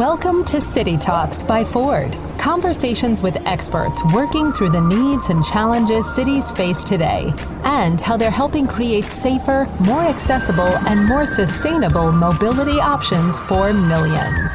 Welcome 0.00 0.46
to 0.46 0.62
City 0.62 0.96
Talks 0.96 1.42
by 1.42 1.62
Ford. 1.62 2.16
Conversations 2.38 3.20
with 3.20 3.36
experts 3.46 4.02
working 4.14 4.50
through 4.50 4.70
the 4.70 4.80
needs 4.80 5.28
and 5.28 5.44
challenges 5.44 6.10
cities 6.14 6.52
face 6.52 6.82
today 6.82 7.34
and 7.64 8.00
how 8.00 8.16
they're 8.16 8.30
helping 8.30 8.66
create 8.66 9.04
safer, 9.04 9.68
more 9.80 10.00
accessible, 10.00 10.62
and 10.88 11.04
more 11.04 11.26
sustainable 11.26 12.12
mobility 12.12 12.80
options 12.80 13.40
for 13.40 13.74
millions. 13.74 14.50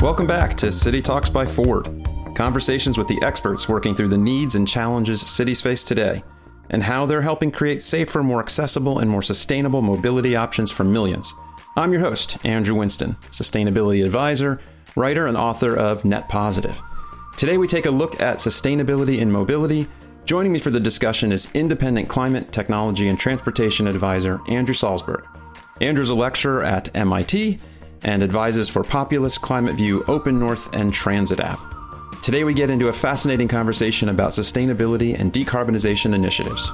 Welcome 0.00 0.26
back 0.26 0.56
to 0.56 0.72
City 0.72 1.02
Talks 1.02 1.28
by 1.28 1.44
Ford. 1.44 2.08
Conversations 2.38 2.96
with 2.96 3.08
the 3.08 3.20
experts 3.20 3.68
working 3.68 3.96
through 3.96 4.10
the 4.10 4.16
needs 4.16 4.54
and 4.54 4.68
challenges 4.68 5.22
cities 5.22 5.60
face 5.60 5.82
today, 5.82 6.22
and 6.70 6.84
how 6.84 7.04
they're 7.04 7.20
helping 7.20 7.50
create 7.50 7.82
safer, 7.82 8.22
more 8.22 8.38
accessible, 8.38 9.00
and 9.00 9.10
more 9.10 9.22
sustainable 9.22 9.82
mobility 9.82 10.36
options 10.36 10.70
for 10.70 10.84
millions. 10.84 11.34
I'm 11.76 11.90
your 11.90 12.00
host, 12.00 12.38
Andrew 12.46 12.76
Winston, 12.76 13.16
sustainability 13.32 14.04
advisor, 14.04 14.60
writer, 14.94 15.26
and 15.26 15.36
author 15.36 15.74
of 15.74 16.04
Net 16.04 16.28
Positive. 16.28 16.80
Today 17.36 17.58
we 17.58 17.66
take 17.66 17.86
a 17.86 17.90
look 17.90 18.20
at 18.20 18.36
sustainability 18.36 19.18
in 19.18 19.32
mobility. 19.32 19.88
Joining 20.24 20.52
me 20.52 20.60
for 20.60 20.70
the 20.70 20.78
discussion 20.78 21.32
is 21.32 21.50
independent 21.54 22.08
climate, 22.08 22.52
technology, 22.52 23.08
and 23.08 23.18
transportation 23.18 23.88
advisor 23.88 24.40
Andrew 24.46 24.76
Salzberg. 24.76 25.26
Andrew's 25.80 26.10
a 26.10 26.14
lecturer 26.14 26.62
at 26.62 26.94
MIT 26.96 27.58
and 28.02 28.22
advises 28.22 28.68
for 28.68 28.84
Populus, 28.84 29.36
Climate 29.38 29.74
View, 29.74 30.04
Open 30.06 30.38
North, 30.38 30.72
and 30.72 30.94
Transit 30.94 31.40
App. 31.40 31.58
Today, 32.28 32.44
we 32.44 32.52
get 32.52 32.68
into 32.68 32.88
a 32.88 32.92
fascinating 32.92 33.48
conversation 33.48 34.10
about 34.10 34.32
sustainability 34.32 35.18
and 35.18 35.32
decarbonization 35.32 36.12
initiatives. 36.12 36.70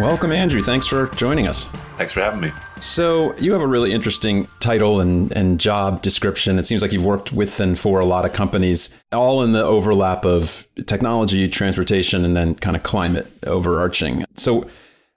Welcome, 0.00 0.32
Andrew. 0.32 0.62
Thanks 0.62 0.88
for 0.88 1.06
joining 1.10 1.46
us. 1.46 1.66
Thanks 1.96 2.12
for 2.12 2.22
having 2.22 2.40
me. 2.40 2.52
So, 2.80 3.32
you 3.36 3.52
have 3.52 3.62
a 3.62 3.68
really 3.68 3.92
interesting 3.92 4.48
title 4.58 5.00
and, 5.00 5.30
and 5.30 5.60
job 5.60 6.02
description. 6.02 6.58
It 6.58 6.66
seems 6.66 6.82
like 6.82 6.90
you've 6.90 7.04
worked 7.04 7.30
with 7.30 7.60
and 7.60 7.78
for 7.78 8.00
a 8.00 8.04
lot 8.04 8.24
of 8.24 8.32
companies, 8.32 8.92
all 9.12 9.44
in 9.44 9.52
the 9.52 9.62
overlap 9.62 10.24
of 10.24 10.66
technology, 10.86 11.48
transportation, 11.48 12.24
and 12.24 12.36
then 12.36 12.56
kind 12.56 12.74
of 12.74 12.82
climate 12.82 13.28
overarching. 13.46 14.24
So, 14.34 14.68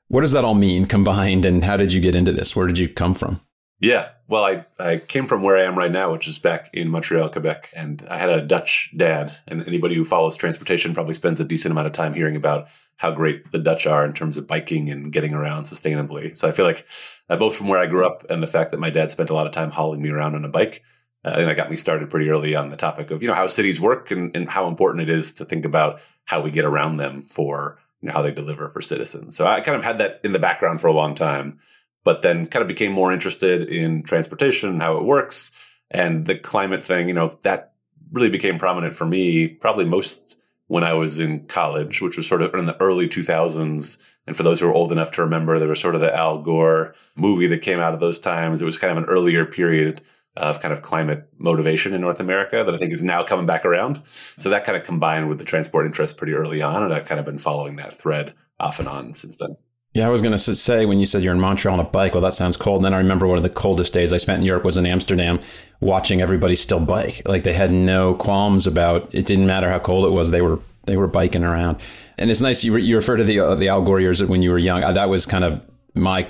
what 0.10 0.22
does 0.22 0.34
that 0.34 0.44
all 0.44 0.56
mean 0.56 0.86
combined, 0.86 1.46
and 1.46 1.64
how 1.64 1.78
did 1.78 1.94
you 1.94 2.02
get 2.02 2.16
into 2.16 2.32
this? 2.32 2.56
Where 2.56 2.68
did 2.68 2.78
you 2.78 2.90
come 2.90 3.16
from? 3.16 3.42
Yeah, 3.80 4.10
well, 4.28 4.44
I, 4.44 4.66
I 4.78 4.98
came 4.98 5.26
from 5.26 5.42
where 5.42 5.58
I 5.58 5.64
am 5.64 5.78
right 5.78 5.92
now, 5.92 6.12
which 6.12 6.28
is 6.28 6.38
back 6.38 6.70
in 6.74 6.90
Montreal, 6.90 7.30
Quebec, 7.30 7.72
and 7.76 8.06
I 8.10 8.18
had 8.18 8.30
a 8.30 8.46
Dutch 8.46 8.92
dad. 8.98 9.32
And 9.48 9.66
anybody 9.66 9.96
who 9.96 10.04
follows 10.04 10.36
transportation 10.36 10.94
probably 10.94 11.14
spends 11.14 11.40
a 11.40 11.46
decent 11.46 11.72
amount 11.72 11.88
of 11.88 11.94
time 11.94 12.14
hearing 12.14 12.36
about 12.36 12.68
how 12.98 13.12
great 13.12 13.50
the 13.54 13.60
Dutch 13.60 13.88
are 13.88 14.06
in 14.06 14.12
terms 14.12 14.38
of 14.38 14.48
biking 14.48 14.90
and 14.90 15.14
getting 15.14 15.34
around 15.34 15.64
sustainably. 15.64 16.36
So 16.36 16.50
I 16.50 16.52
feel 16.52 16.66
like 16.66 16.86
uh, 17.30 17.38
both 17.38 17.56
from 17.56 17.70
where 17.70 17.80
I 17.80 17.86
grew 17.86 18.06
up 18.06 18.26
and 18.30 18.44
the 18.44 18.48
fact 18.48 18.72
that 18.72 18.82
my 18.82 18.90
dad 18.90 19.10
spent 19.10 19.30
a 19.30 19.34
lot 19.34 19.48
of 19.48 19.54
time 19.54 19.72
hauling 19.72 20.02
me 20.02 20.10
around 20.10 20.36
on 20.36 20.44
a 20.44 20.50
bike, 20.50 20.84
uh, 21.24 21.30
I 21.30 21.36
think 21.36 21.48
that 21.48 21.56
got 21.56 21.70
me 21.70 21.78
started 21.78 22.10
pretty 22.10 22.30
early 22.30 22.56
on 22.56 22.70
the 22.70 22.78
topic 22.78 23.12
of 23.12 23.22
you 23.22 23.30
know 23.30 23.34
how 23.34 23.48
cities 23.48 23.80
work 23.80 24.12
and, 24.12 24.36
and 24.36 24.50
how 24.50 24.68
important 24.68 25.10
it 25.10 25.14
is 25.14 25.34
to 25.36 25.46
think 25.46 25.64
about 25.64 26.02
how 26.26 26.42
we 26.42 26.52
get 26.52 26.66
around 26.66 26.98
them 26.98 27.24
for 27.24 27.80
you 28.02 28.08
know, 28.08 28.14
how 28.14 28.22
they 28.22 28.32
deliver 28.32 28.70
for 28.70 28.82
citizens. 28.82 29.36
So 29.36 29.46
I 29.46 29.62
kind 29.62 29.78
of 29.78 29.84
had 29.84 29.98
that 30.00 30.22
in 30.24 30.32
the 30.32 30.40
background 30.40 30.82
for 30.82 30.88
a 30.88 30.94
long 30.94 31.16
time, 31.16 31.60
but 32.04 32.22
then 32.22 32.48
kind 32.48 32.62
of 32.62 32.68
became 32.68 32.92
more 32.92 33.12
interested 33.12 33.68
in 33.70 34.04
transportation 34.04 34.80
how 34.80 34.98
it 34.98 35.04
works 35.04 35.52
and 35.92 36.26
the 36.26 36.36
climate 36.36 36.86
thing. 36.86 37.08
You 37.08 37.14
know, 37.14 37.38
that 37.42 37.74
really 38.12 38.30
became 38.30 38.58
prominent 38.58 38.96
for 38.96 39.06
me 39.06 39.48
probably 39.48 39.86
most 39.86 40.38
when 40.68 40.84
I 40.84 40.94
was 40.94 41.20
in 41.20 41.46
college, 41.48 42.02
which 42.02 42.16
was 42.16 42.28
sort 42.28 42.42
of 42.42 42.54
in 42.54 42.66
the 42.66 42.80
early 42.82 43.10
2000s. 43.10 43.98
And 44.28 44.38
for 44.38 44.44
those 44.44 44.60
who 44.60 44.68
are 44.68 44.74
old 44.74 44.92
enough 44.92 45.12
to 45.14 45.24
remember, 45.24 45.58
there 45.58 45.68
was 45.68 45.80
sort 45.80 45.96
of 45.96 46.02
the 46.02 46.16
Al 46.16 46.42
Gore 46.42 46.94
movie 47.16 47.48
that 47.48 47.64
came 47.64 47.80
out 47.80 47.96
of 47.96 48.00
those 48.00 48.20
times. 48.20 48.62
It 48.62 48.66
was 48.66 48.78
kind 48.78 48.92
of 48.92 49.04
an 49.04 49.10
earlier 49.10 49.46
period 49.46 50.02
of 50.40 50.62
kind 50.62 50.74
of 50.74 50.82
climate 50.82 51.28
motivation 51.38 51.94
in 51.94 52.02
North 52.02 52.20
America 52.20 52.64
that 52.64 52.74
I 52.74 52.78
think 52.78 52.92
is 52.92 53.04
now 53.04 53.24
coming 53.24 53.46
back 53.46 53.66
around. 53.66 54.02
So 54.06 54.50
that 54.50 54.64
kind 54.64 54.78
of 54.78 54.84
combined 54.84 55.30
with 55.30 55.40
the 55.40 55.46
transport 55.46 55.86
interest 55.86 56.18
pretty 56.18 56.34
early 56.34 56.62
on. 56.62 56.84
And 56.84 56.94
I've 56.94 57.06
kind 57.06 57.20
of 57.20 57.26
been 57.26 57.38
following 57.38 57.76
that 57.78 57.94
thread 57.94 58.34
off 58.60 58.80
and 58.80 58.88
on 58.88 59.14
since 59.14 59.38
then. 59.38 59.56
Yeah, 59.94 60.06
I 60.06 60.10
was 60.10 60.22
going 60.22 60.36
to 60.36 60.38
say 60.38 60.86
when 60.86 61.00
you 61.00 61.06
said 61.06 61.24
you're 61.24 61.34
in 61.34 61.40
Montreal 61.40 61.74
on 61.74 61.84
a 61.84 61.90
bike, 61.90 62.14
well, 62.14 62.22
that 62.22 62.36
sounds 62.36 62.56
cold. 62.56 62.78
And 62.78 62.86
then 62.86 62.94
I 62.94 63.00
remember 63.00 63.26
one 63.26 63.38
of 63.38 63.44
the 63.44 63.50
coldest 63.50 63.92
days 63.92 64.14
I 64.14 64.18
spent 64.18 64.40
in 64.40 64.46
Europe 64.46 64.64
was 64.64 64.78
in 64.78 64.86
Amsterdam, 64.86 65.40
watching 65.80 66.22
everybody 66.22 66.54
still 66.54 66.80
bike. 66.80 67.24
Like 67.26 67.44
they 67.44 67.54
had 67.54 67.72
no 67.72 68.14
qualms 68.14 68.68
about 68.68 69.14
it. 69.16 69.26
Didn't 69.26 69.48
matter 69.48 69.70
how 69.70 69.80
cold 69.80 70.06
it 70.06 70.12
was; 70.12 70.30
they 70.30 70.44
were 70.44 70.60
they 70.86 70.96
were 70.96 71.08
biking 71.08 71.44
around. 71.44 71.78
And 72.20 72.30
it's 72.30 72.42
nice 72.42 72.64
you 72.64 72.76
you 72.78 72.98
refer 72.98 73.18
to 73.18 73.24
the 73.24 73.40
uh, 73.40 73.56
the 73.56 73.70
Al 73.70 73.82
Gore 73.82 74.00
years 74.00 74.24
when 74.24 74.44
you 74.44 74.52
were 74.52 74.60
young. 74.60 74.84
Uh, 74.84 74.92
that 74.92 75.10
was 75.10 75.26
kind 75.26 75.44
of 75.44 75.60
my 75.96 76.28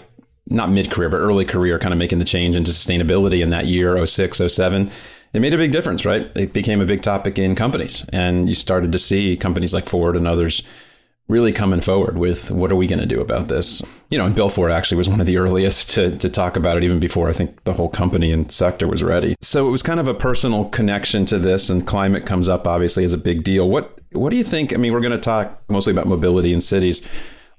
not 0.50 0.72
mid 0.72 0.92
career, 0.92 1.10
but 1.10 1.18
early 1.18 1.46
career, 1.46 1.80
kind 1.80 1.94
of 1.94 2.00
making 2.00 2.20
the 2.20 2.26
change 2.26 2.56
into 2.56 2.72
sustainability 2.72 3.42
in 3.42 3.50
that 3.50 3.68
year, 3.68 4.06
06, 4.06 4.42
07. 4.48 4.92
It 5.34 5.40
made 5.40 5.54
a 5.54 5.58
big 5.58 5.72
difference, 5.72 6.06
right? 6.06 6.32
It 6.36 6.54
became 6.54 6.82
a 6.82 6.86
big 6.86 7.02
topic 7.02 7.38
in 7.38 7.56
companies. 7.56 8.04
And 8.12 8.50
you 8.50 8.56
started 8.56 8.92
to 8.92 8.98
see 8.98 9.38
companies 9.38 9.74
like 9.74 9.88
Ford 9.88 10.16
and 10.16 10.28
others 10.28 10.64
really 11.30 11.54
coming 11.54 11.80
forward 11.80 12.18
with 12.18 12.50
what 12.50 12.72
are 12.72 12.76
we 12.76 12.88
going 12.88 13.00
to 13.00 13.06
do 13.06 13.22
about 13.22 13.48
this? 13.48 13.84
You 14.10 14.18
know, 14.18 14.26
and 14.26 14.34
Bill 14.34 14.50
Ford 14.50 14.72
actually 14.72 14.98
was 14.98 15.08
one 15.08 15.22
of 15.22 15.28
the 15.28 15.38
earliest 15.38 15.92
to, 15.92 16.18
to 16.18 16.30
talk 16.30 16.58
about 16.58 16.78
it, 16.78 16.84
even 16.84 17.00
before 17.00 17.30
I 17.30 17.34
think 17.34 17.64
the 17.64 17.74
whole 17.74 17.90
company 17.90 18.32
and 18.32 18.52
sector 18.52 18.88
was 18.88 19.04
ready. 19.04 19.36
So 19.42 19.68
it 19.68 19.72
was 19.72 19.84
kind 19.84 20.00
of 20.00 20.08
a 20.08 20.16
personal 20.16 20.66
connection 20.66 21.26
to 21.28 21.38
this, 21.38 21.70
and 21.70 21.86
climate 21.86 22.26
comes 22.26 22.50
up 22.50 22.68
obviously 22.68 23.06
as 23.06 23.14
a 23.14 23.18
big 23.18 23.44
deal. 23.44 23.70
What 23.70 23.96
what 24.12 24.32
do 24.32 24.38
you 24.38 24.44
think? 24.44 24.74
I 24.74 24.78
mean, 24.78 24.92
we're 24.92 25.02
going 25.02 25.12
to 25.12 25.20
talk 25.20 25.62
mostly 25.70 25.92
about 25.92 26.08
mobility 26.08 26.52
in 26.52 26.62
cities. 26.62 27.08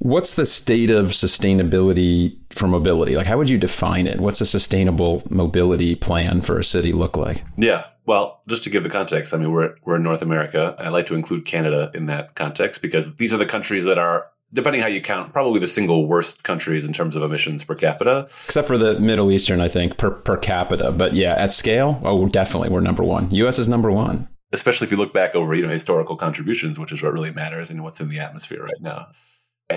What's 0.01 0.33
the 0.33 0.47
state 0.47 0.89
of 0.89 1.09
sustainability 1.09 2.35
for 2.55 2.67
mobility? 2.67 3.17
Like, 3.17 3.27
how 3.27 3.37
would 3.37 3.51
you 3.51 3.59
define 3.59 4.07
it? 4.07 4.19
What's 4.19 4.41
a 4.41 4.47
sustainable 4.47 5.23
mobility 5.29 5.95
plan 5.95 6.41
for 6.41 6.59
a 6.59 6.65
city 6.65 6.95
look 6.95 7.19
like? 7.19 7.45
Yeah. 7.59 7.85
Well, 8.07 8.41
just 8.49 8.65
to 8.65 8.71
give 8.71 8.83
the 8.83 8.89
context, 8.89 9.35
I 9.35 9.37
mean, 9.37 9.53
we're, 9.53 9.75
we're 9.85 9.97
in 9.97 10.03
North 10.03 10.23
America. 10.23 10.75
I 10.79 10.89
like 10.89 11.05
to 11.07 11.15
include 11.15 11.45
Canada 11.45 11.91
in 11.93 12.07
that 12.07 12.35
context 12.35 12.81
because 12.81 13.15
these 13.17 13.35
are 13.35 13.37
the 13.37 13.45
countries 13.45 13.85
that 13.85 13.99
are, 13.99 14.27
depending 14.55 14.81
how 14.81 14.89
you 14.89 15.03
count, 15.03 15.35
probably 15.35 15.61
the 15.61 15.67
single 15.67 16.09
worst 16.09 16.45
countries 16.45 16.87
in 16.87 16.95
terms 16.95 17.15
of 17.15 17.23
emissions 17.23 17.63
per 17.63 17.75
capita. 17.75 18.27
Except 18.47 18.67
for 18.67 18.79
the 18.79 18.99
Middle 19.01 19.31
Eastern, 19.31 19.61
I 19.61 19.69
think, 19.69 19.99
per, 19.99 20.13
per 20.13 20.39
capita. 20.39 20.93
But 20.93 21.13
yeah, 21.13 21.35
at 21.35 21.53
scale, 21.53 22.01
oh, 22.05 22.27
definitely, 22.27 22.71
we're 22.71 22.81
number 22.81 23.05
one. 23.05 23.31
US 23.33 23.59
is 23.59 23.69
number 23.69 23.93
one. 23.93 24.29
Especially 24.51 24.87
if 24.87 24.91
you 24.93 24.97
look 24.97 25.13
back 25.13 25.35
over, 25.35 25.55
you 25.55 25.67
know, 25.67 25.69
historical 25.69 26.17
contributions, 26.17 26.79
which 26.79 26.91
is 26.91 27.03
what 27.03 27.13
really 27.13 27.33
matters 27.33 27.69
and 27.69 27.85
what's 27.85 28.01
in 28.01 28.09
the 28.09 28.19
atmosphere 28.19 28.65
right 28.65 28.81
now 28.81 29.09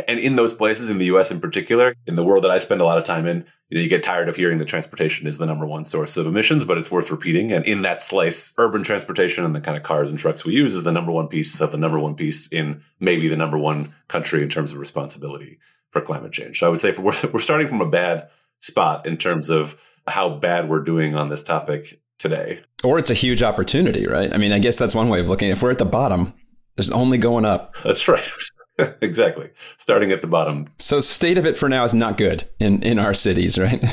and 0.07 0.19
in 0.19 0.35
those 0.35 0.53
places 0.53 0.89
in 0.89 0.97
the 0.97 1.05
US 1.05 1.31
in 1.31 1.39
particular 1.39 1.95
in 2.07 2.15
the 2.15 2.23
world 2.23 2.43
that 2.43 2.51
I 2.51 2.57
spend 2.57 2.81
a 2.81 2.85
lot 2.85 2.97
of 2.97 3.03
time 3.03 3.27
in 3.27 3.45
you 3.69 3.77
know 3.77 3.83
you 3.83 3.89
get 3.89 4.03
tired 4.03 4.29
of 4.29 4.35
hearing 4.35 4.57
that 4.59 4.67
transportation 4.67 5.27
is 5.27 5.37
the 5.37 5.45
number 5.45 5.65
one 5.65 5.83
source 5.83 6.17
of 6.17 6.25
emissions 6.25 6.65
but 6.65 6.77
it's 6.77 6.91
worth 6.91 7.11
repeating. 7.11 7.51
And 7.51 7.65
in 7.65 7.83
that 7.83 8.01
slice 8.01 8.53
urban 8.57 8.83
transportation 8.83 9.45
and 9.45 9.55
the 9.55 9.61
kind 9.61 9.77
of 9.77 9.83
cars 9.83 10.09
and 10.09 10.17
trucks 10.17 10.45
we 10.45 10.53
use 10.53 10.73
is 10.73 10.83
the 10.83 10.91
number 10.91 11.11
one 11.11 11.27
piece 11.27 11.61
of 11.61 11.71
the 11.71 11.77
number 11.77 11.99
one 11.99 12.15
piece 12.15 12.47
in 12.47 12.81
maybe 12.99 13.27
the 13.27 13.37
number 13.37 13.57
one 13.57 13.93
country 14.07 14.43
in 14.43 14.49
terms 14.49 14.71
of 14.71 14.79
responsibility 14.79 15.59
for 15.89 16.01
climate 16.01 16.31
change. 16.31 16.59
So 16.59 16.67
I 16.67 16.69
would 16.69 16.79
say 16.79 16.91
for, 16.91 17.03
we're, 17.03 17.15
we're 17.33 17.39
starting 17.39 17.67
from 17.67 17.81
a 17.81 17.89
bad 17.89 18.29
spot 18.59 19.05
in 19.05 19.17
terms 19.17 19.49
of 19.49 19.79
how 20.07 20.29
bad 20.29 20.69
we're 20.69 20.83
doing 20.83 21.15
on 21.15 21.29
this 21.29 21.43
topic 21.43 22.01
today. 22.19 22.61
Or 22.83 22.99
it's 22.99 23.09
a 23.09 23.15
huge 23.15 23.43
opportunity 23.43 24.07
right? 24.07 24.33
I 24.33 24.37
mean 24.37 24.51
I 24.51 24.59
guess 24.59 24.77
that's 24.77 24.95
one 24.95 25.09
way 25.09 25.19
of 25.19 25.27
looking 25.27 25.49
if 25.49 25.61
we're 25.61 25.71
at 25.71 25.77
the 25.77 25.85
bottom 25.85 26.33
there's 26.75 26.91
only 26.91 27.19
going 27.19 27.45
up. 27.45 27.75
That's 27.83 28.07
right 28.07 28.27
exactly. 29.01 29.49
Starting 29.77 30.11
at 30.11 30.21
the 30.21 30.27
bottom. 30.27 30.67
So 30.79 30.99
state 30.99 31.37
of 31.37 31.45
it 31.45 31.57
for 31.57 31.69
now 31.69 31.83
is 31.83 31.93
not 31.93 32.17
good 32.17 32.47
in 32.59 32.83
in 32.83 32.99
our 32.99 33.13
cities, 33.13 33.57
right? 33.57 33.83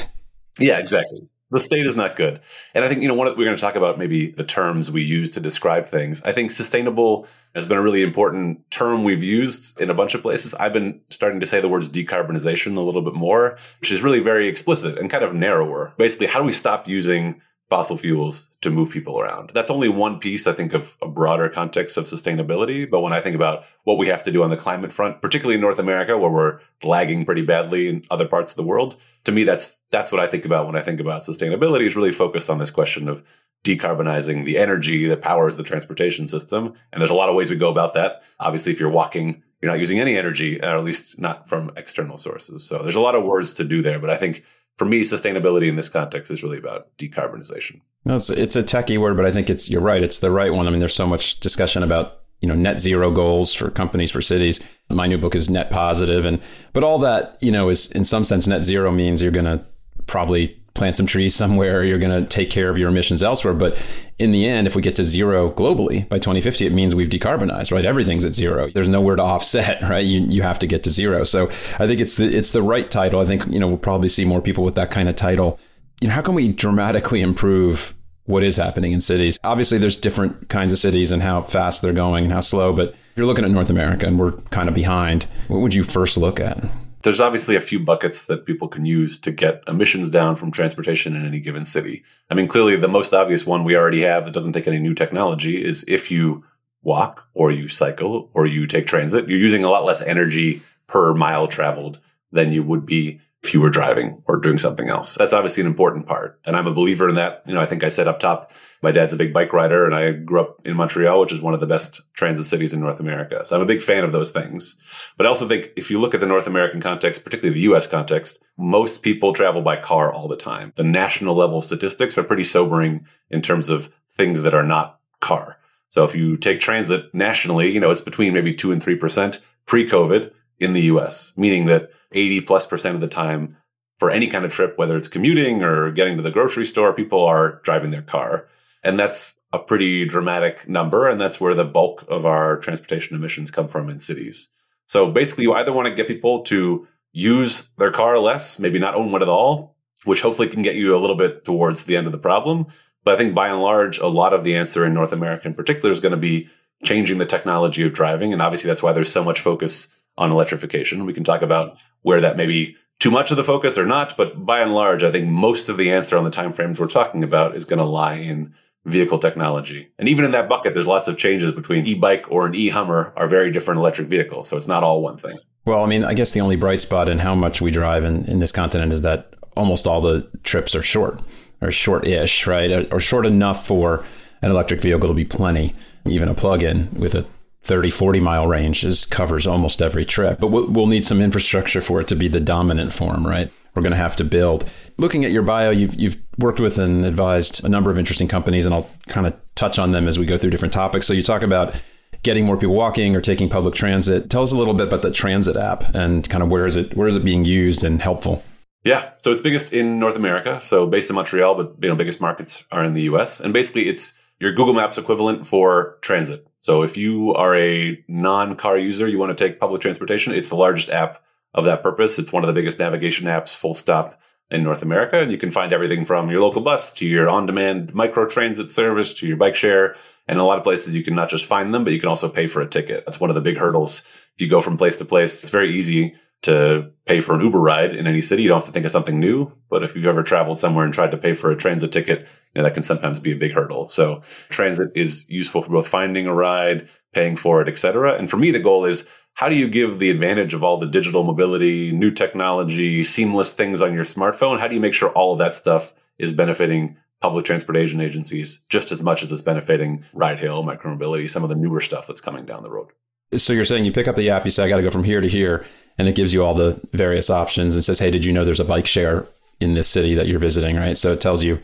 Yeah, 0.59 0.79
exactly. 0.79 1.29
The 1.53 1.61
state 1.61 1.85
is 1.85 1.97
not 1.97 2.15
good. 2.15 2.41
And 2.75 2.85
I 2.85 2.89
think, 2.89 3.03
you 3.03 3.09
know, 3.09 3.15
one 3.15 3.27
of, 3.27 3.37
we're 3.37 3.45
going 3.45 3.57
to 3.57 3.61
talk 3.61 3.75
about 3.75 3.99
maybe 3.99 4.31
the 4.31 4.45
terms 4.45 4.91
we 4.91 5.03
use 5.03 5.31
to 5.33 5.41
describe 5.41 5.89
things. 5.89 6.23
I 6.23 6.31
think 6.31 6.53
sustainable 6.53 7.27
has 7.57 7.67
been 7.67 7.77
a 7.77 7.83
really 7.83 8.03
important 8.03 8.71
term 8.71 9.03
we've 9.03 9.23
used 9.23 9.81
in 9.81 9.91
a 9.91 9.95
bunch 9.95 10.15
of 10.15 10.23
places. 10.23 10.55
I've 10.55 10.73
been 10.73 11.01
starting 11.11 11.41
to 11.41 11.47
say 11.47 11.61
the 11.61 11.69
words 11.69 11.89
decarbonization 11.89 12.77
a 12.77 12.81
little 12.81 13.03
bit 13.03 13.15
more, 13.15 13.59
which 13.81 13.91
is 13.91 14.01
really 14.03 14.21
very 14.21 14.47
explicit 14.47 14.97
and 14.97 15.11
kind 15.11 15.25
of 15.25 15.35
narrower. 15.35 15.93
Basically, 15.99 16.29
how 16.29 16.39
do 16.39 16.45
we 16.45 16.53
stop 16.53 16.87
using 16.87 17.41
fossil 17.71 17.97
fuels 17.97 18.57
to 18.61 18.69
move 18.69 18.91
people 18.91 19.21
around. 19.21 19.51
That's 19.55 19.71
only 19.71 19.89
one 19.89 20.19
piece, 20.19 20.49
I 20.49 20.53
think, 20.53 20.75
of 20.75 20.97
a 21.01 21.07
broader 21.07 21.49
context 21.49 21.97
of 21.97 22.05
sustainability. 22.05 22.91
But 22.91 23.01
when 23.01 23.13
I 23.13 23.21
think 23.21 23.37
about 23.37 23.65
what 23.85 23.97
we 23.97 24.09
have 24.09 24.25
to 24.25 24.33
do 24.33 24.43
on 24.43 24.51
the 24.51 24.57
climate 24.57 24.93
front, 24.93 25.23
particularly 25.23 25.55
in 25.55 25.61
North 25.61 25.79
America, 25.79 26.19
where 26.19 26.31
we're 26.31 26.59
lagging 26.83 27.25
pretty 27.25 27.43
badly 27.43 27.89
in 27.89 28.05
other 28.11 28.27
parts 28.27 28.53
of 28.53 28.57
the 28.57 28.65
world, 28.65 28.97
to 29.25 29.33
me, 29.33 29.45
that's 29.45 29.79
that's 29.91 30.11
what 30.11 30.21
I 30.21 30.27
think 30.27 30.45
about 30.45 30.67
when 30.67 30.77
I 30.77 30.83
think 30.83 30.99
about 30.99 31.23
sustainability. 31.23 31.87
Is 31.87 31.97
really 31.97 32.11
focused 32.11 32.51
on 32.51 32.59
this 32.59 32.73
question 32.73 33.09
of 33.09 33.23
decarbonizing 33.65 34.45
the 34.45 34.59
energy 34.59 35.07
that 35.07 35.21
powers 35.21 35.57
the 35.57 35.63
transportation 35.63 36.27
system. 36.27 36.75
And 36.93 37.01
there's 37.01 37.11
a 37.11 37.15
lot 37.15 37.29
of 37.29 37.37
ways 37.37 37.51
we 37.51 37.57
go 37.57 37.71
about 37.71 37.95
that. 37.95 38.23
Obviously, 38.41 38.73
if 38.73 38.81
you're 38.81 38.91
walking 38.91 39.43
you're 39.61 39.71
not 39.71 39.79
using 39.79 40.01
any 40.01 40.17
energy, 40.17 40.61
or 40.61 40.79
at 40.79 40.85
least 40.85 41.21
not 41.21 41.49
from 41.49 41.71
external 41.77 42.17
sources. 42.17 42.65
So 42.65 42.79
there's 42.79 42.97
a 42.97 43.01
lot 43.01 43.15
of 43.15 43.25
words 43.25 43.55
to 43.55 43.65
do 43.65 43.83
there, 43.83 43.99
but 43.99 44.11
I 44.11 44.17
think 44.17 44.45
for 44.81 44.87
me, 44.87 45.03
sustainability 45.03 45.69
in 45.69 45.77
this 45.77 45.91
context 45.91 46.31
is 46.31 46.43
really 46.43 46.57
about 46.57 46.89
decarbonization. 46.97 47.83
No, 48.07 48.17
it's 48.17 48.31
it's 48.31 48.57
a 48.57 48.63
techie 48.63 48.99
word, 48.99 49.15
but 49.15 49.27
I 49.27 49.31
think 49.31 49.51
it's 49.51 49.69
you're 49.69 49.83
right. 49.83 50.03
It's 50.03 50.21
the 50.21 50.31
right 50.31 50.55
one. 50.55 50.67
I 50.67 50.71
mean, 50.71 50.81
there's 50.81 50.95
so 50.95 51.07
much 51.07 51.39
discussion 51.41 51.83
about 51.83 52.23
you 52.41 52.49
know 52.49 52.55
net 52.55 52.81
zero 52.81 53.11
goals 53.11 53.53
for 53.53 53.71
companies 53.71 54.11
for 54.11 54.23
cities. 54.23 54.59
My 54.89 55.07
new 55.07 55.19
book 55.19 55.35
is 55.35 55.51
net 55.51 55.71
positive, 55.71 56.25
and 56.25 56.41
but 56.73 56.83
all 56.83 56.99
that 57.01 57.37
you 57.43 57.53
know 57.53 57.69
is 57.69 57.93
in 57.93 58.05
some 58.05 58.25
sense 58.25 58.49
net 58.49 58.65
zero 58.65 58.91
means 58.91 59.21
you're 59.21 59.31
going 59.31 59.45
to 59.45 59.63
probably 60.07 60.59
plant 60.75 60.97
some 60.97 61.07
trees 61.07 61.35
somewhere, 61.35 61.85
you're 61.85 61.99
going 61.99 62.23
to 62.23 62.29
take 62.29 62.51
care 62.51 62.71
of 62.71 62.79
your 62.79 62.89
emissions 62.89 63.23
elsewhere. 63.23 63.55
But 63.55 63.77
in 64.19 64.33
the 64.33 64.47
end, 64.47 64.67
if 64.67 64.77
we 64.77 64.83
get 64.83 64.97
to 64.97 65.05
zero 65.05 65.51
globally 65.51 66.09
by 66.09 66.19
2050, 66.19 66.67
it 66.67 66.73
means 66.73 66.95
we've 66.95 67.09
decarbonized, 67.09 67.73
right? 67.73 67.85
Everything's 67.85 68.25
at 68.25 68.35
zero. 68.35 68.71
There's 68.73 68.89
nowhere 68.89 69.17
to 69.17 69.23
offset, 69.23 69.83
right? 69.89 70.05
You, 70.05 70.21
you 70.21 70.43
have 70.43 70.59
to 70.61 70.67
get 70.67 70.83
to 70.85 70.91
zero. 70.91 71.25
So 71.25 71.51
I 71.79 71.87
think 71.87 72.01
it's 72.01 72.17
the, 72.17 72.35
it's 72.35 72.53
the 72.53 72.63
right 72.63 72.91
title. 72.91 73.21
I 73.21 73.25
think, 73.25 73.47
you 73.47 73.59
know, 73.59 73.69
we'll 73.69 73.79
probably 73.79 74.09
see 74.09 74.25
more 74.25 74.41
people 74.41 74.65
with 74.65 74.77
that 74.77 74.91
kind 74.91 75.09
of 75.09 75.17
title. 75.17 75.59
You 76.01 76.09
know, 76.09 76.15
how 76.15 76.23
can 76.23 76.35
we 76.35 76.53
dramatically 76.53 77.21
improve 77.21 77.95
what 78.25 78.45
is 78.45 78.57
happening 78.57 78.93
in 78.93 79.01
cities? 79.01 79.39
Obviously, 79.43 79.79
there's 79.79 79.97
different 79.97 80.49
kinds 80.49 80.73
of 80.73 80.79
cities 80.79 81.13
and 81.13 81.23
how 81.23 81.43
fast 81.43 81.83
they're 81.83 81.93
going 81.93 82.25
and 82.25 82.33
how 82.33 82.41
slow. 82.41 82.73
But 82.73 82.91
if 82.91 82.97
you're 83.17 83.27
looking 83.27 83.45
at 83.45 83.51
North 83.51 83.71
America 83.71 84.07
and 84.07 84.19
we're 84.19 84.33
kind 84.51 84.69
of 84.69 84.75
behind, 84.75 85.27
what 85.49 85.59
would 85.59 85.75
you 85.75 85.83
first 85.83 86.17
look 86.17 86.41
at? 86.41 86.65
There's 87.03 87.21
obviously 87.21 87.57
a 87.57 87.61
few 87.61 87.81
buckets 87.81 88.27
that 88.27 88.45
people 88.45 88.69
can 88.69 88.85
use 88.85 89.19
to 89.21 89.31
get 89.31 89.63
emissions 89.67 90.11
down 90.11 90.35
from 90.35 90.51
transportation 90.51 91.17
in 91.17 91.27
any 91.27 91.41
given 91.41 91.65
city. 91.65 92.05
I 92.31 92.35
mean, 92.35 92.49
clearly 92.49 92.77
the 92.77 92.89
most 92.89 93.15
obvious 93.15 93.47
one 93.47 93.65
we 93.65 93.77
already 93.77 94.03
have 94.03 94.25
that 94.25 94.35
doesn't 94.35 94.53
take 94.53 94.69
any 94.69 94.79
new 94.79 94.95
technology 94.95 95.65
is 95.65 95.85
if 95.89 96.11
you 96.11 96.45
walk 96.83 97.27
or 97.35 97.51
you 97.51 97.69
cycle 97.69 98.31
or 98.35 98.47
you 98.47 98.67
take 98.67 98.87
transit, 98.87 99.29
you're 99.29 99.39
using 99.39 99.65
a 99.65 99.71
lot 99.71 99.85
less 99.85 100.03
energy 100.03 100.63
per 100.87 101.15
mile 101.15 101.49
traveled 101.49 102.01
than 102.33 102.53
you 102.53 102.63
would 102.63 102.85
be 102.85 103.21
if 103.43 103.55
you 103.55 103.61
were 103.61 103.71
driving 103.71 104.23
or 104.27 104.37
doing 104.37 104.59
something 104.59 104.89
else. 104.89 105.15
That's 105.15 105.33
obviously 105.33 105.63
an 105.63 105.67
important 105.67 106.07
part. 106.07 106.39
And 106.45 106.55
I'm 106.55 106.67
a 106.67 106.75
believer 106.75 107.09
in 107.09 107.15
that. 107.15 107.43
You 107.47 107.55
know, 107.55 107.61
I 107.61 107.67
think 107.67 107.83
I 107.83 107.89
said 107.89 108.07
up 108.07 108.19
top, 108.19 108.53
my 108.83 108.93
dad's 108.93 109.15
a 109.15 109.17
big 109.17 109.33
bike 109.33 109.55
rider 109.55 109.87
and 109.87 109.95
I 109.95 110.13
grew 110.13 110.43
up 110.43 110.61
in 110.67 110.77
Montreal, 110.77 111.21
which 111.21 111.33
is 111.33 111.41
one 111.41 111.55
of 111.55 111.61
the 111.61 111.67
best 111.67 112.03
transit 112.13 112.45
cities 112.45 112.75
in 112.75 112.81
North 112.81 113.01
America. 113.01 113.41
So 113.45 113.57
I'm 113.57 113.63
a 113.63 113.67
big 113.67 113.81
fan 113.81 114.05
of 114.05 114.13
those 114.13 114.31
things. 114.31 114.77
But 115.17 115.25
I 115.25 115.31
also 115.31 115.49
think 115.49 115.71
if 115.77 115.91
you 115.91 115.99
look 115.99 116.13
at 116.13 116.21
the 116.21 116.27
North 116.27 116.47
American 116.47 116.83
context, 116.83 117.25
particularly 117.25 117.59
the 117.59 117.73
US 117.73 117.87
context, 117.87 118.43
most 118.59 119.03
people 119.03 119.33
travel 119.33 119.63
by 119.63 119.77
car 119.81 120.13
all 120.13 120.29
the 120.29 120.37
time. 120.37 120.75
The 120.77 120.85
national 120.85 121.35
level 121.35 121.63
statistics 121.63 122.19
are 122.19 122.25
pretty 122.25 122.45
sobering 122.45 123.07
in 123.31 123.41
terms 123.41 123.71
of 123.71 123.91
things 124.19 124.43
that 124.43 124.55
are 124.55 124.63
not 124.63 125.01
car. 125.21 125.57
So 125.89 126.05
if 126.05 126.15
you 126.15 126.37
take 126.37 126.61
transit 126.61 127.07
nationally, 127.15 127.73
you 127.73 127.81
know, 127.81 127.91
it's 127.91 128.03
between 128.03 128.35
maybe 128.35 128.55
two 128.55 128.71
and 128.71 128.83
3% 128.83 129.39
pre 129.65 129.89
COVID 129.89 130.31
in 130.59 130.75
the 130.75 130.83
US, 130.83 131.33
meaning 131.39 131.67
that 131.67 131.91
80 132.13 132.43
plus 132.43 132.67
percent 132.67 132.95
of 132.95 133.01
the 133.01 133.09
time 133.09 133.57
for 133.99 134.11
any 134.11 134.29
kind 134.29 134.45
of 134.47 134.53
trip, 134.53 134.79
whether 134.79 134.97
it's 134.97 135.09
commuting 135.09 135.63
or 135.63 135.91
getting 135.91 136.17
to 136.17 136.23
the 136.23 136.31
grocery 136.31 136.65
store, 136.65 136.95
people 136.95 137.23
are 137.23 137.61
driving 137.63 137.91
their 137.91 138.03
car. 138.03 138.49
And 138.83 138.99
that's 138.99 139.37
a 139.53 139.59
pretty 139.59 140.07
dramatic 140.07 140.67
number. 140.69 141.07
And 141.07 141.21
that's 141.21 141.39
where 141.39 141.55
the 141.55 141.65
bulk 141.65 142.07
of 142.09 142.25
our 142.25 142.57
transportation 142.57 143.15
emissions 143.15 143.51
come 143.51 143.69
from 143.69 143.91
in 143.91 143.99
cities. 143.99 144.49
So 144.87 145.11
basically, 145.11 145.45
you 145.45 145.53
either 145.53 145.73
want 145.73 145.87
to 145.87 145.95
get 145.95 146.09
people 146.09 146.43
to 146.45 146.89
use 147.13 147.69
their 147.77 147.93
car 147.93 148.19
less, 148.19 148.59
maybe 148.59 148.79
not 148.79 148.95
own 148.95 149.13
one 149.13 149.23
at 149.23 149.29
all, 149.29 149.77
which 150.05 150.23
hopefully 150.23 150.49
can 150.49 150.63
get 150.63 150.77
you 150.77 150.97
a 150.97 150.99
little 150.99 151.17
bit 151.17 151.45
towards 151.45 151.85
the 151.85 151.97
end 151.97 152.07
of 152.07 152.13
the 152.13 152.19
problem. 152.19 152.67
But 153.05 153.15
I 153.15 153.19
think 153.19 153.35
by 153.35 153.49
and 153.49 153.61
large, 153.61 153.99
a 153.99 154.07
lot 154.07 154.33
of 154.33 154.45
the 154.45 154.57
answer 154.57 154.87
in 154.87 154.95
North 154.95 155.13
America 155.13 155.47
in 155.47 155.55
particular 155.55 155.91
is 155.91 156.01
going 156.01 156.13
to 156.13 156.19
be 156.19 156.49
changing 156.85 157.19
the 157.19 157.27
technology 157.27 157.83
of 157.83 157.93
driving. 157.93 158.33
And 158.33 158.41
obviously, 158.41 158.69
that's 158.69 158.83
why 158.83 158.93
there's 158.93 159.13
so 159.13 159.23
much 159.23 159.41
focus 159.41 159.89
on 160.21 160.31
electrification. 160.31 161.07
We 161.07 161.15
can 161.15 161.25
talk 161.25 161.43
about 161.43 161.77
where 162.03 162.21
that 162.21 162.37
may 162.37 162.47
be 162.47 162.77
too 163.01 163.11
much 163.11 163.31
of 163.31 163.39
the 163.39 163.45
focus 163.45 163.79
or 163.79 163.87
not, 163.87 164.17
but 164.17 164.45
by 164.45 164.61
and 164.61 164.75
large, 164.75 165.03
I 165.03 165.11
think 165.11 165.27
most 165.27 165.71
of 165.71 165.79
the 165.79 165.91
answer 165.91 166.17
on 166.19 166.25
the 166.25 166.31
timeframes 166.31 166.79
we're 166.79 166.87
talking 166.87 167.25
about 167.25 167.57
is 167.57 167.65
going 167.65 167.79
to 167.79 167.85
lie 167.85 168.15
in 168.15 168.55
vehicle 168.85 169.19
technology. 169.19 169.89
And 169.99 170.09
even 170.09 170.25
in 170.25 170.31
that 170.33 170.49
bucket, 170.49 170.75
there's 170.75 170.87
lots 170.87 171.09
of 171.09 171.17
changes 171.17 171.53
between 171.53 171.87
e-bike 171.87 172.25
or 172.29 172.47
an 172.47 172.55
e-Hummer 172.55 173.13
are 173.17 173.27
very 173.27 173.51
different 173.51 173.81
electric 173.81 174.07
vehicles. 174.09 174.49
So 174.49 174.57
it's 174.57 174.69
not 174.69 174.85
all 174.85 175.03
one 175.03 175.17
thing. 175.17 175.39
Well, 175.65 175.83
I 175.83 175.87
mean, 175.87 176.05
I 176.05 176.15
guess 176.15 176.33
the 176.33 176.41
only 176.41 176.57
bright 176.57 176.81
spot 176.81 177.09
in 177.09 177.19
how 177.19 177.35
much 177.35 177.61
we 177.61 177.71
drive 177.71 178.05
in, 178.05 178.25
in 178.27 178.39
this 178.39 178.53
continent 178.53 178.93
is 178.93 179.03
that 179.03 179.35
almost 179.57 179.87
all 179.87 180.01
the 180.01 180.31
trips 180.43 180.75
are 180.75 180.83
short 180.83 181.21
or 181.63 181.71
short-ish, 181.71 182.47
right? 182.47 182.93
Or 182.93 183.01
short 183.01 183.27
enough 183.27 183.67
for 183.67 184.05
an 184.43 184.51
electric 184.51 184.81
vehicle 184.81 185.09
to 185.09 185.15
be 185.15 185.25
plenty, 185.25 185.75
even 186.07 186.29
a 186.29 186.35
plug-in 186.35 186.89
with 186.95 187.15
a 187.15 187.27
30, 187.63 187.91
40 187.91 188.21
mile 188.21 188.47
range 188.47 188.85
is, 188.85 189.05
covers 189.05 189.47
almost 189.47 189.83
every 189.83 190.05
trip. 190.05 190.41
But 190.41 190.49
we'll, 190.49 190.67
we'll 190.67 190.87
need 190.87 191.05
some 191.05 191.21
infrastructure 191.21 191.83
for 191.83 192.01
it 192.01 192.09
to 192.09 192.17
be 192.17 192.29
the 192.29 192.41
dominant 192.41 192.93
form, 192.93 193.27
right? 193.27 193.51
We're 193.75 193.83
going 193.83 193.93
to 193.93 193.99
have 193.99 194.17
to 194.17 194.25
build. 194.25 194.69
Looking 194.97 195.25
at 195.25 195.31
your 195.31 195.43
bio, 195.43 195.71
you've, 195.71 195.95
you've 195.95 196.17
worked 196.39 196.59
with 196.59 196.79
and 196.79 197.05
advised 197.05 197.65
a 197.65 197.69
number 197.69 197.91
of 197.91 197.99
interesting 197.99 198.29
companies, 198.29 198.65
and 198.65 198.75
I'll 198.75 198.89
kind 199.07 199.27
of 199.27 199.35
touch 199.55 199.79
on 199.79 199.93
them 199.93 200.09
as 200.09 200.19
we 200.19 200.27
go 200.27 200.37
through 200.39 200.51
different 200.51 200.75
topics. 200.75 201.07
So 201.07 201.13
you 201.13 201.23
talk 201.23 201.43
about 201.43 201.75
getting 202.23 202.45
more 202.45 202.57
people 202.57 202.75
walking 202.75 203.15
or 203.15 203.21
taking 203.21 203.49
public 203.49 203.75
transit. 203.75 204.31
Tell 204.31 204.43
us 204.43 204.53
a 204.53 204.57
little 204.57 204.75
bit 204.75 204.89
about 204.89 205.03
the 205.03 205.11
transit 205.11 205.57
app 205.57 205.95
and 205.95 206.29
kind 206.29 206.43
of 206.43 206.51
where 206.51 206.67
is 206.67 206.77
it 206.77 206.97
where 206.97 207.09
is 207.09 207.17
it 207.17 207.25
being 207.25 207.45
used 207.45 207.85
and 207.85 208.03
helpful? 208.03 208.43
Yeah, 208.85 209.11
so 209.19 209.31
it's 209.31 209.43
biggest 209.43 209.73
in 209.75 209.99
North 209.99 210.17
America, 210.17 210.59
so 210.61 210.87
based 210.87 211.11
in 211.11 211.17
Montreal, 211.17 211.55
but 211.55 211.75
you 211.83 211.89
know 211.89 211.95
biggest 211.95 212.21
markets 212.21 212.65
are 212.73 212.85
in 212.85 212.95
the 212.95 213.03
U.S. 213.03 213.41
And 213.41 213.53
basically, 213.53 213.89
it's 213.89 214.19
your 214.39 214.53
Google 214.53 214.73
Maps 214.75 214.97
equivalent 214.97 215.47
for 215.47 215.99
transit. 216.01 216.47
So 216.61 216.83
if 216.83 216.97
you 216.97 217.35
are 217.35 217.57
a 217.57 218.03
non-car 218.09 218.79
user, 218.79 219.09
you 219.09 219.19
want 219.19 219.37
to 219.37 219.45
take 219.45 219.61
public 219.61 219.81
transportation, 219.81 220.35
it's 220.35 220.51
the 220.51 220.57
largest 220.57 220.91
app 220.91 221.23
of 221.55 221.65
that 221.65 221.83
purpose. 221.83 222.19
It's 222.19 222.33
one 222.33 222.45
of 222.45 222.49
the 222.49 222.55
biggest 222.55 222.79
navigation 222.79 223.27
apps, 223.27 223.57
full 223.57 223.75
stop, 223.75 224.21
in 224.51 224.65
North 224.65 224.83
America. 224.83 225.21
And 225.21 225.31
you 225.31 225.39
can 225.39 225.51
find 225.51 225.73
everything 225.73 226.05
from 226.05 226.31
your 226.31 226.41
local 226.41 226.61
bus 226.61 226.93
to 226.95 227.07
your 227.07 227.29
on-demand 227.29 227.95
micro 227.95 228.27
transit 228.27 228.71
service 228.71 229.15
to 229.15 229.27
your 229.27 229.37
bike 229.37 229.55
share. 229.55 229.95
And 230.27 230.37
in 230.37 230.39
a 230.39 230.45
lot 230.45 230.59
of 230.59 230.65
places, 230.65 230.95
you 230.95 231.05
can 231.05 231.15
not 231.15 231.31
just 231.31 231.47
find 231.47 231.73
them, 231.73 231.85
but 231.85 231.93
you 231.93 232.01
can 232.01 232.09
also 232.09 232.29
pay 232.29 232.47
for 232.47 232.61
a 232.61 232.69
ticket. 232.69 233.05
That's 233.05 233.21
one 233.21 233.31
of 233.31 233.35
the 233.35 233.41
big 233.41 233.57
hurdles. 233.57 234.01
If 234.35 234.41
you 234.41 234.49
go 234.49 234.61
from 234.61 234.77
place 234.77 234.97
to 234.97 235.05
place, 235.05 235.43
it's 235.43 235.51
very 235.51 235.77
easy 235.77 236.15
to 236.43 236.91
pay 237.05 237.21
for 237.21 237.35
an 237.35 237.43
Uber 237.43 237.61
ride 237.61 237.95
in 237.95 238.07
any 238.07 238.21
city. 238.21 238.43
You 238.43 238.49
don't 238.49 238.59
have 238.59 238.67
to 238.67 238.73
think 238.73 238.87
of 238.87 238.91
something 238.91 239.21
new. 239.21 239.53
But 239.69 239.83
if 239.83 239.95
you've 239.95 240.07
ever 240.07 240.23
traveled 240.23 240.59
somewhere 240.59 240.85
and 240.85 240.95
tried 240.95 241.11
to 241.11 241.19
pay 241.19 241.35
for 241.35 241.51
a 241.51 241.57
transit 241.57 241.93
ticket, 241.93 242.21
you 242.21 242.27
know, 242.57 242.63
that 242.63 242.75
can 242.75 242.83
sometimes 242.83 243.19
be 243.19 243.33
a 243.33 243.37
big 243.37 243.53
hurdle. 243.53 243.89
So 243.89 244.23
transit 244.49 244.89
is 244.95 245.29
useful 245.29 245.63
for 245.63 245.71
both 245.71 245.87
finding 245.87 246.27
a 246.27 246.35
ride, 246.35 246.89
paying 247.13 247.37
for 247.37 247.61
it, 247.61 247.69
et 247.69 247.79
cetera. 247.79 248.17
And 248.19 248.31
for 248.31 248.37
me, 248.37 248.51
the 248.51 248.59
goal 248.59 248.85
is 248.85 249.07
how 249.35 249.49
do 249.49 249.55
you 249.55 249.69
give 249.69 249.99
the 249.99 250.11
advantage 250.11 250.55
of 250.55 250.65
all 250.65 250.79
the 250.79 250.87
digital 250.87 251.25
mobility, 251.25 251.93
new 251.93 252.11
technology, 252.11 253.05
seamless 253.05 253.53
things 253.53 253.81
on 253.81 253.95
your 253.95 254.05
smartphone? 254.05 254.59
How 254.59 254.67
do 254.67 254.75
you 254.75 254.81
make 254.81 254.95
sure 254.95 255.11
all 255.11 255.33
of 255.33 255.39
that 255.39 255.55
stuff 255.55 255.95
is 256.19 256.33
benefiting 256.33 256.97
public 257.21 257.45
transportation 257.45 258.01
agencies 258.01 258.65
just 258.71 258.93
as 258.93 259.03
much 259.03 259.23
as 259.23 259.31
it's 259.31 259.43
benefiting 259.43 260.05
ride 260.15 260.39
hail, 260.39 260.65
micromobility, 260.65 261.29
some 261.29 261.43
of 261.43 261.49
the 261.49 261.55
newer 261.55 261.81
stuff 261.81 262.07
that's 262.07 262.21
coming 262.21 262.47
down 262.47 262.63
the 262.63 262.71
road? 262.71 262.89
So 263.37 263.53
you're 263.53 263.65
saying 263.65 263.85
you 263.85 263.93
pick 263.93 264.09
up 264.09 264.17
the 264.17 264.31
app, 264.31 264.45
you 264.45 264.51
say, 264.51 264.65
I 264.65 264.69
got 264.69 264.79
to 264.79 264.83
go 264.83 264.91
from 264.91 265.05
here 265.05 265.21
to 265.21 265.29
here, 265.29 265.65
and 266.01 266.09
it 266.09 266.15
gives 266.15 266.33
you 266.33 266.43
all 266.43 266.55
the 266.55 266.81
various 266.95 267.29
options 267.29 267.75
and 267.75 267.85
says, 267.85 267.99
hey, 267.99 268.11
did 268.11 268.25
you 268.25 268.33
know 268.33 268.43
there's 268.43 268.59
a 268.59 268.65
bike 268.65 268.87
share 268.87 269.27
in 269.61 269.75
this 269.75 269.87
city 269.87 270.15
that 270.15 270.27
you're 270.27 270.39
visiting, 270.39 270.77
right? 270.77 270.97
So 270.97 271.13
it 271.13 271.21
tells 271.21 271.45
you 271.45 271.61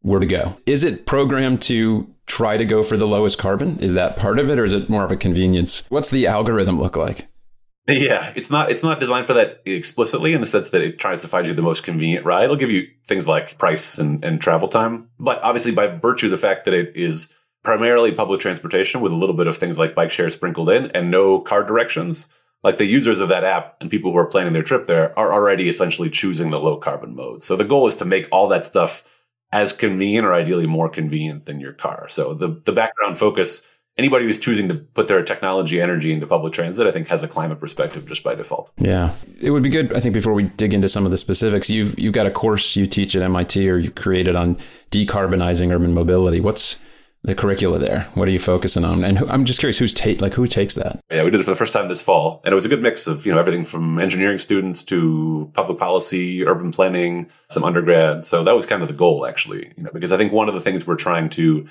where 0.00 0.20
to 0.20 0.26
go. 0.26 0.56
Is 0.64 0.82
it 0.82 1.04
programmed 1.04 1.60
to 1.62 2.08
try 2.24 2.56
to 2.56 2.64
go 2.64 2.82
for 2.82 2.96
the 2.96 3.06
lowest 3.06 3.36
carbon? 3.36 3.78
Is 3.80 3.92
that 3.92 4.16
part 4.16 4.38
of 4.38 4.48
it, 4.48 4.58
or 4.58 4.64
is 4.64 4.72
it 4.72 4.88
more 4.88 5.04
of 5.04 5.12
a 5.12 5.18
convenience? 5.18 5.84
What's 5.90 6.08
the 6.08 6.26
algorithm 6.26 6.80
look 6.80 6.96
like? 6.96 7.26
Yeah, 7.86 8.32
it's 8.34 8.50
not 8.50 8.72
it's 8.72 8.82
not 8.82 9.00
designed 9.00 9.26
for 9.26 9.34
that 9.34 9.60
explicitly 9.66 10.32
in 10.32 10.40
the 10.40 10.46
sense 10.46 10.70
that 10.70 10.80
it 10.80 10.98
tries 10.98 11.20
to 11.20 11.28
find 11.28 11.46
you 11.46 11.52
the 11.52 11.60
most 11.60 11.82
convenient 11.82 12.24
ride. 12.24 12.44
It'll 12.44 12.56
give 12.56 12.70
you 12.70 12.86
things 13.06 13.28
like 13.28 13.58
price 13.58 13.98
and, 13.98 14.24
and 14.24 14.40
travel 14.40 14.68
time, 14.68 15.10
but 15.20 15.42
obviously 15.42 15.72
by 15.72 15.88
virtue 15.88 16.28
of 16.28 16.30
the 16.30 16.38
fact 16.38 16.64
that 16.64 16.72
it 16.72 16.96
is 16.96 17.30
primarily 17.62 18.12
public 18.12 18.40
transportation 18.40 19.02
with 19.02 19.12
a 19.12 19.16
little 19.16 19.36
bit 19.36 19.46
of 19.46 19.58
things 19.58 19.78
like 19.78 19.94
bike 19.94 20.10
share 20.10 20.30
sprinkled 20.30 20.70
in 20.70 20.90
and 20.92 21.10
no 21.10 21.40
car 21.40 21.62
directions, 21.62 22.28
like 22.64 22.78
the 22.78 22.86
users 22.86 23.20
of 23.20 23.28
that 23.28 23.44
app 23.44 23.76
and 23.80 23.90
people 23.90 24.10
who 24.10 24.18
are 24.18 24.26
planning 24.26 24.54
their 24.54 24.62
trip 24.62 24.88
there 24.88 25.16
are 25.18 25.32
already 25.32 25.68
essentially 25.68 26.10
choosing 26.10 26.50
the 26.50 26.58
low 26.58 26.78
carbon 26.78 27.14
mode. 27.14 27.42
So 27.42 27.54
the 27.54 27.64
goal 27.64 27.86
is 27.86 27.96
to 27.98 28.04
make 28.04 28.26
all 28.32 28.48
that 28.48 28.64
stuff 28.64 29.04
as 29.52 29.72
convenient 29.72 30.26
or 30.26 30.34
ideally 30.34 30.66
more 30.66 30.88
convenient 30.88 31.44
than 31.44 31.60
your 31.60 31.74
car. 31.74 32.08
So 32.08 32.34
the, 32.34 32.60
the 32.64 32.72
background 32.72 33.18
focus, 33.18 33.62
anybody 33.96 34.24
who's 34.24 34.38
choosing 34.38 34.66
to 34.68 34.74
put 34.74 35.06
their 35.06 35.22
technology 35.22 35.80
energy 35.80 36.12
into 36.12 36.26
public 36.26 36.54
transit, 36.54 36.86
I 36.86 36.90
think 36.90 37.06
has 37.06 37.22
a 37.22 37.28
climate 37.28 37.60
perspective 37.60 38.06
just 38.06 38.24
by 38.24 38.34
default. 38.34 38.72
Yeah. 38.78 39.14
It 39.40 39.50
would 39.50 39.62
be 39.62 39.68
good, 39.68 39.92
I 39.92 40.00
think, 40.00 40.14
before 40.14 40.32
we 40.32 40.44
dig 40.44 40.74
into 40.74 40.88
some 40.88 41.04
of 41.04 41.12
the 41.12 41.18
specifics, 41.18 41.70
you've 41.70 41.96
you've 41.98 42.14
got 42.14 42.26
a 42.26 42.30
course 42.30 42.74
you 42.74 42.86
teach 42.86 43.14
at 43.14 43.22
MIT 43.22 43.68
or 43.68 43.78
you 43.78 43.90
created 43.90 44.34
on 44.34 44.56
decarbonizing 44.90 45.72
urban 45.72 45.94
mobility. 45.94 46.40
What's 46.40 46.78
the 47.24 47.34
curricula 47.34 47.78
there? 47.78 48.06
What 48.14 48.28
are 48.28 48.30
you 48.30 48.38
focusing 48.38 48.84
on? 48.84 49.02
And 49.02 49.18
who, 49.18 49.26
I'm 49.28 49.46
just 49.46 49.58
curious 49.58 49.78
who's 49.78 49.94
like 50.20 50.34
who 50.34 50.46
takes 50.46 50.74
that? 50.74 51.00
Yeah, 51.10 51.24
we 51.24 51.30
did 51.30 51.40
it 51.40 51.44
for 51.44 51.50
the 51.50 51.56
first 51.56 51.72
time 51.72 51.88
this 51.88 52.02
fall, 52.02 52.42
and 52.44 52.52
it 52.52 52.54
was 52.54 52.66
a 52.66 52.68
good 52.68 52.82
mix 52.82 53.06
of 53.06 53.24
you 53.24 53.32
know 53.32 53.38
everything 53.38 53.64
from 53.64 53.98
engineering 53.98 54.38
students 54.38 54.84
to 54.84 55.50
public 55.54 55.78
policy, 55.78 56.44
urban 56.44 56.70
planning, 56.70 57.30
some 57.48 57.64
undergrad. 57.64 58.22
So 58.22 58.44
that 58.44 58.54
was 58.54 58.66
kind 58.66 58.82
of 58.82 58.88
the 58.88 58.94
goal, 58.94 59.26
actually, 59.26 59.72
you 59.76 59.82
know, 59.82 59.90
because 59.92 60.12
I 60.12 60.16
think 60.16 60.32
one 60.32 60.48
of 60.48 60.54
the 60.54 60.60
things 60.60 60.86
we're 60.86 60.96
trying 60.96 61.30
to 61.30 61.66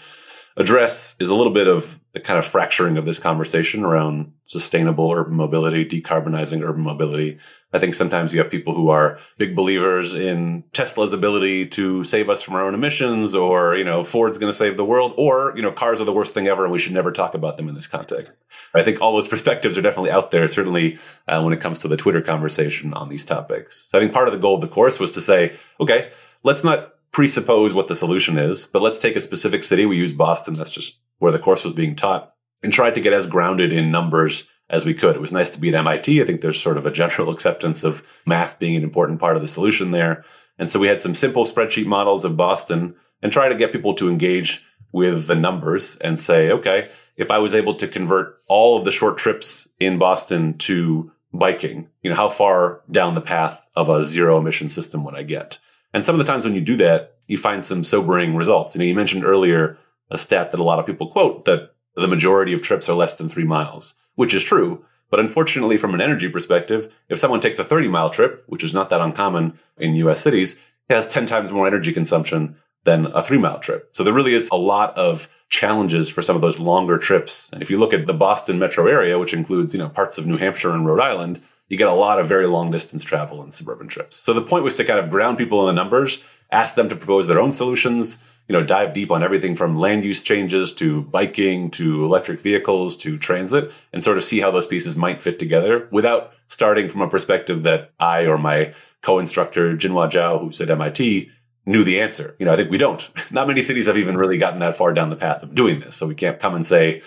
address 0.58 1.16
is 1.20 1.30
a 1.30 1.36
little 1.36 1.54
bit 1.54 1.68
of 1.68 2.00
the 2.14 2.20
kind 2.20 2.38
of 2.38 2.46
fracturing 2.46 2.98
of 2.98 3.06
this 3.06 3.18
conversation 3.18 3.84
around 3.84 4.32
sustainable 4.46 5.12
urban 5.12 5.34
mobility, 5.34 5.84
decarbonizing 5.84 6.64
urban 6.64 6.84
mobility. 6.84 7.40
I 7.74 7.80
think 7.80 7.96
sometimes 7.96 8.34
you 8.34 8.40
have 8.40 8.52
people 8.52 8.76
who 8.76 8.90
are 8.90 9.18
big 9.38 9.56
believers 9.56 10.14
in 10.14 10.64
Tesla's 10.74 11.12
ability 11.12 11.68
to 11.70 12.04
save 12.04 12.30
us 12.30 12.44
from 12.44 12.54
our 12.54 12.68
own 12.68 12.76
emissions 12.76 13.34
or, 13.34 13.76
you 13.76 13.84
know, 13.84 14.04
Ford's 14.04 14.38
going 14.38 14.52
to 14.52 14.58
save 14.58 14.78
the 14.78 14.86
world 14.86 15.14
or, 15.18 15.54
you 15.56 15.64
know, 15.64 15.72
cars 15.72 16.00
are 16.00 16.06
the 16.06 16.14
worst 16.14 16.36
thing 16.36 16.48
ever 16.48 16.66
and 16.66 16.72
we 16.72 16.78
should 16.78 16.94
never 16.94 17.12
talk 17.12 17.34
about 17.34 17.58
them 17.58 17.68
in 17.68 17.74
this 17.74 17.88
context. 17.88 18.38
I 18.76 18.84
think 18.84 19.02
all 19.02 19.14
those 19.14 19.28
perspectives 19.28 19.76
are 19.76 19.82
definitely 19.82 20.12
out 20.12 20.30
there, 20.30 20.48
certainly 20.48 21.00
uh, 21.28 21.42
when 21.42 21.54
it 21.54 21.62
comes 21.62 21.80
to 21.80 21.88
the 21.88 21.98
Twitter 21.98 22.22
conversation 22.22 22.94
on 22.94 23.10
these 23.10 23.26
topics. 23.26 23.86
So 23.88 23.98
I 23.98 24.02
think 24.02 24.14
part 24.14 24.28
of 24.28 24.34
the 24.34 24.40
goal 24.40 24.56
of 24.56 24.62
the 24.62 24.68
course 24.68 25.00
was 25.00 25.12
to 25.12 25.22
say, 25.22 25.58
okay, 25.80 26.12
let's 26.44 26.64
not 26.64 26.93
presuppose 27.14 27.74
what 27.74 27.88
the 27.88 27.96
solution 27.96 28.38
is, 28.38 28.68
but 28.68 28.82
let's 28.82 29.00
take 29.00 29.16
a 29.16 29.22
specific 29.22 29.64
city. 29.64 29.86
We 29.86 29.98
use 29.98 30.12
Boston. 30.12 30.56
That's 30.56 30.72
just 30.72 30.98
where 31.20 31.32
the 31.32 31.40
course 31.40 31.64
was 31.64 31.74
being 31.74 31.96
taught 31.96 32.34
and 32.62 32.74
tried 32.74 32.96
to 32.96 33.02
get 33.02 33.14
as 33.14 33.28
grounded 33.28 33.72
in 33.72 33.92
numbers 33.92 34.50
as 34.70 34.84
we 34.84 34.94
could. 34.94 35.16
It 35.16 35.22
was 35.22 35.32
nice 35.32 35.52
to 35.52 35.60
be 35.60 35.70
at 35.70 35.76
MIT. 35.76 36.22
I 36.22 36.26
think 36.26 36.42
there's 36.42 36.60
sort 36.60 36.78
of 36.78 36.86
a 36.86 36.92
general 36.92 37.30
acceptance 37.34 37.84
of 37.84 38.04
math 38.26 38.60
being 38.60 38.76
an 38.76 38.84
important 38.84 39.20
part 39.20 39.36
of 39.36 39.42
the 39.42 39.48
solution 39.48 39.92
there. 39.92 40.26
And 40.58 40.70
so 40.70 40.80
we 40.80 40.88
had 40.88 41.00
some 41.00 41.16
simple 41.16 41.46
spreadsheet 41.46 41.86
models 41.86 42.26
of 42.26 42.36
Boston 42.36 42.96
and 43.22 43.32
try 43.32 43.48
to 43.48 43.56
get 43.56 43.72
people 43.72 43.94
to 43.96 44.10
engage 44.10 44.66
with 44.92 45.28
the 45.28 45.36
numbers 45.36 45.98
and 45.98 46.20
say, 46.20 46.52
okay, 46.52 46.90
if 47.16 47.32
I 47.32 47.40
was 47.40 47.54
able 47.54 47.76
to 47.76 47.88
convert 47.88 48.38
all 48.48 48.78
of 48.78 48.86
the 48.86 48.92
short 48.92 49.18
trips 49.18 49.68
in 49.80 49.98
Boston 49.98 50.58
to 50.60 51.12
biking, 51.32 51.90
you 52.02 52.10
know, 52.10 52.16
how 52.16 52.30
far 52.30 52.82
down 52.92 53.16
the 53.16 53.22
path 53.22 53.68
of 53.76 53.90
a 53.90 54.04
zero 54.04 54.40
emission 54.40 54.70
system 54.70 55.04
would 55.04 55.16
I 55.16 55.24
get? 55.24 55.60
And 55.94 56.04
some 56.04 56.16
of 56.16 56.20
the 56.20 56.32
times 56.32 56.46
when 56.46 56.56
you 56.56 56.62
do 56.62 56.76
that, 56.78 57.18
you 57.28 57.38
find 57.38 57.64
some 57.64 57.84
sobering 57.84 58.36
results. 58.36 58.76
You 58.76 58.80
know, 58.80 58.86
you 58.86 58.96
mentioned 58.96 59.26
earlier 59.26 59.78
a 60.10 60.18
stat 60.18 60.52
that 60.52 60.60
a 60.60 60.64
lot 60.64 60.80
of 60.80 60.86
people 60.86 61.12
quote 61.12 61.46
that 61.46 61.74
the 61.96 62.08
majority 62.08 62.54
of 62.54 62.62
trips 62.62 62.90
are 62.90 62.96
less 62.96 63.16
than 63.16 63.30
three 63.30 63.44
miles, 63.44 63.96
which 64.16 64.34
is 64.34 64.44
true. 64.44 64.84
But 65.10 65.20
unfortunately, 65.20 65.78
from 65.78 65.94
an 65.94 66.02
energy 66.02 66.28
perspective, 66.28 66.92
if 67.08 67.20
someone 67.20 67.40
takes 67.40 67.60
a 67.60 67.64
30 67.64 67.88
mile 67.88 68.10
trip, 68.10 68.44
which 68.48 68.64
is 68.64 68.74
not 68.74 68.90
that 68.90 69.02
uncommon 69.02 69.60
in 69.78 69.96
US 69.96 70.22
cities, 70.22 70.56
it 70.90 70.94
has 70.96 71.08
10 71.08 71.28
times 71.28 71.52
more 71.52 71.68
energy 71.68 71.94
consumption 71.94 72.56
than 72.84 73.06
a 73.08 73.22
three 73.22 73.38
mile 73.38 73.60
trip. 73.60 73.90
So 73.94 74.04
there 74.04 74.14
really 74.14 74.34
is 74.34 74.50
a 74.52 74.56
lot 74.56 74.98
of 74.98 75.30
challenges 75.50 76.10
for 76.10 76.22
some 76.22 76.36
of 76.36 76.42
those 76.42 76.60
longer 76.60 76.98
trips. 76.98 77.50
And 77.54 77.62
if 77.62 77.70
you 77.70 77.78
look 77.78 77.94
at 77.94 78.08
the 78.08 78.14
Boston 78.14 78.60
metro 78.60 78.88
area, 78.88 79.20
which 79.20 79.34
includes, 79.34 79.74
you 79.74 79.80
know, 79.80 79.90
parts 79.90 80.18
of 80.18 80.26
New 80.26 80.38
Hampshire 80.38 80.72
and 80.72 80.86
Rhode 80.86 81.00
Island, 81.00 81.42
you 81.74 81.78
get 81.78 81.88
a 81.88 81.94
lot 81.94 82.20
of 82.20 82.28
very 82.28 82.46
long 82.46 82.70
distance 82.70 83.04
travel 83.04 83.42
and 83.42 83.52
suburban 83.52 83.88
trips. 83.88 84.18
So 84.18 84.32
the 84.32 84.44
point 84.44 84.64
was 84.64 84.76
to 84.76 84.86
kind 84.86 85.00
of 85.00 85.10
ground 85.10 85.40
people 85.40 85.68
in 85.68 85.76
the 85.76 85.82
numbers, 85.82 86.24
ask 86.52 86.76
them 86.76 86.88
to 86.88 86.96
propose 86.96 87.28
their 87.28 87.40
own 87.40 87.52
solutions, 87.52 88.20
you 88.48 88.54
know, 88.54 88.64
dive 88.64 88.94
deep 88.94 89.10
on 89.10 89.24
everything 89.24 89.56
from 89.56 89.80
land 89.80 90.06
use 90.06 90.22
changes 90.22 90.72
to 90.74 91.02
biking 91.02 91.72
to 91.72 92.06
electric 92.06 92.40
vehicles 92.40 92.96
to 92.98 93.18
transit 93.18 93.72
and 93.92 94.04
sort 94.04 94.18
of 94.18 94.24
see 94.24 94.40
how 94.40 94.52
those 94.52 94.68
pieces 94.68 94.96
might 94.96 95.20
fit 95.20 95.40
together 95.40 95.88
without 95.92 96.34
starting 96.46 96.90
from 96.90 97.02
a 97.02 97.10
perspective 97.10 97.64
that 97.64 97.92
I 98.00 98.28
or 98.28 98.38
my 98.38 98.76
co-instructor 99.02 99.76
Jinhua 99.76 100.12
Zhao, 100.12 100.40
who's 100.40 100.62
at 100.62 100.70
MIT, 100.70 101.32
knew 101.66 101.84
the 101.84 102.02
answer. 102.02 102.36
You 102.38 102.46
know, 102.46 102.54
I 102.54 102.56
think 102.56 102.70
we 102.70 102.78
don't. 102.78 103.10
Not 103.32 103.48
many 103.48 103.64
cities 103.64 103.88
have 103.88 103.98
even 103.98 104.16
really 104.16 104.38
gotten 104.38 104.60
that 104.60 104.76
far 104.76 104.94
down 104.94 105.10
the 105.10 105.16
path 105.16 105.42
of 105.42 105.56
doing 105.56 105.80
this. 105.80 105.96
So 105.96 106.06
we 106.06 106.14
can't 106.14 106.40
come 106.40 106.54
and 106.54 106.66
say, 106.66 107.02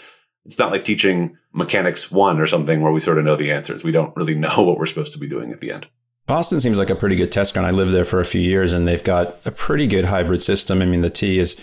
it's 0.46 0.58
not 0.58 0.70
like 0.70 0.84
teaching 0.84 1.36
mechanics 1.52 2.10
one 2.10 2.40
or 2.40 2.46
something 2.46 2.80
where 2.80 2.92
we 2.92 3.00
sort 3.00 3.18
of 3.18 3.24
know 3.24 3.36
the 3.36 3.50
answers. 3.50 3.84
We 3.84 3.92
don't 3.92 4.16
really 4.16 4.34
know 4.44 4.62
what 4.62 4.78
we're 4.78 4.86
supposed 4.86 5.12
to 5.12 5.18
be 5.18 5.28
doing 5.28 5.52
at 5.52 5.60
the 5.60 5.72
end. 5.72 5.86
Boston 6.26 6.58
seems 6.58 6.78
like 6.78 6.90
a 6.90 6.96
pretty 6.96 7.16
good 7.16 7.30
test 7.30 7.52
ground. 7.52 7.68
I 7.68 7.70
lived 7.70 7.92
there 7.92 8.04
for 8.04 8.20
a 8.20 8.24
few 8.24 8.40
years 8.40 8.72
and 8.72 8.86
they've 8.86 9.04
got 9.04 9.36
a 9.44 9.52
pretty 9.52 9.86
good 9.86 10.04
hybrid 10.04 10.42
system. 10.42 10.82
I 10.82 10.84
mean, 10.84 11.00
the 11.00 11.10
T 11.10 11.38
is, 11.38 11.56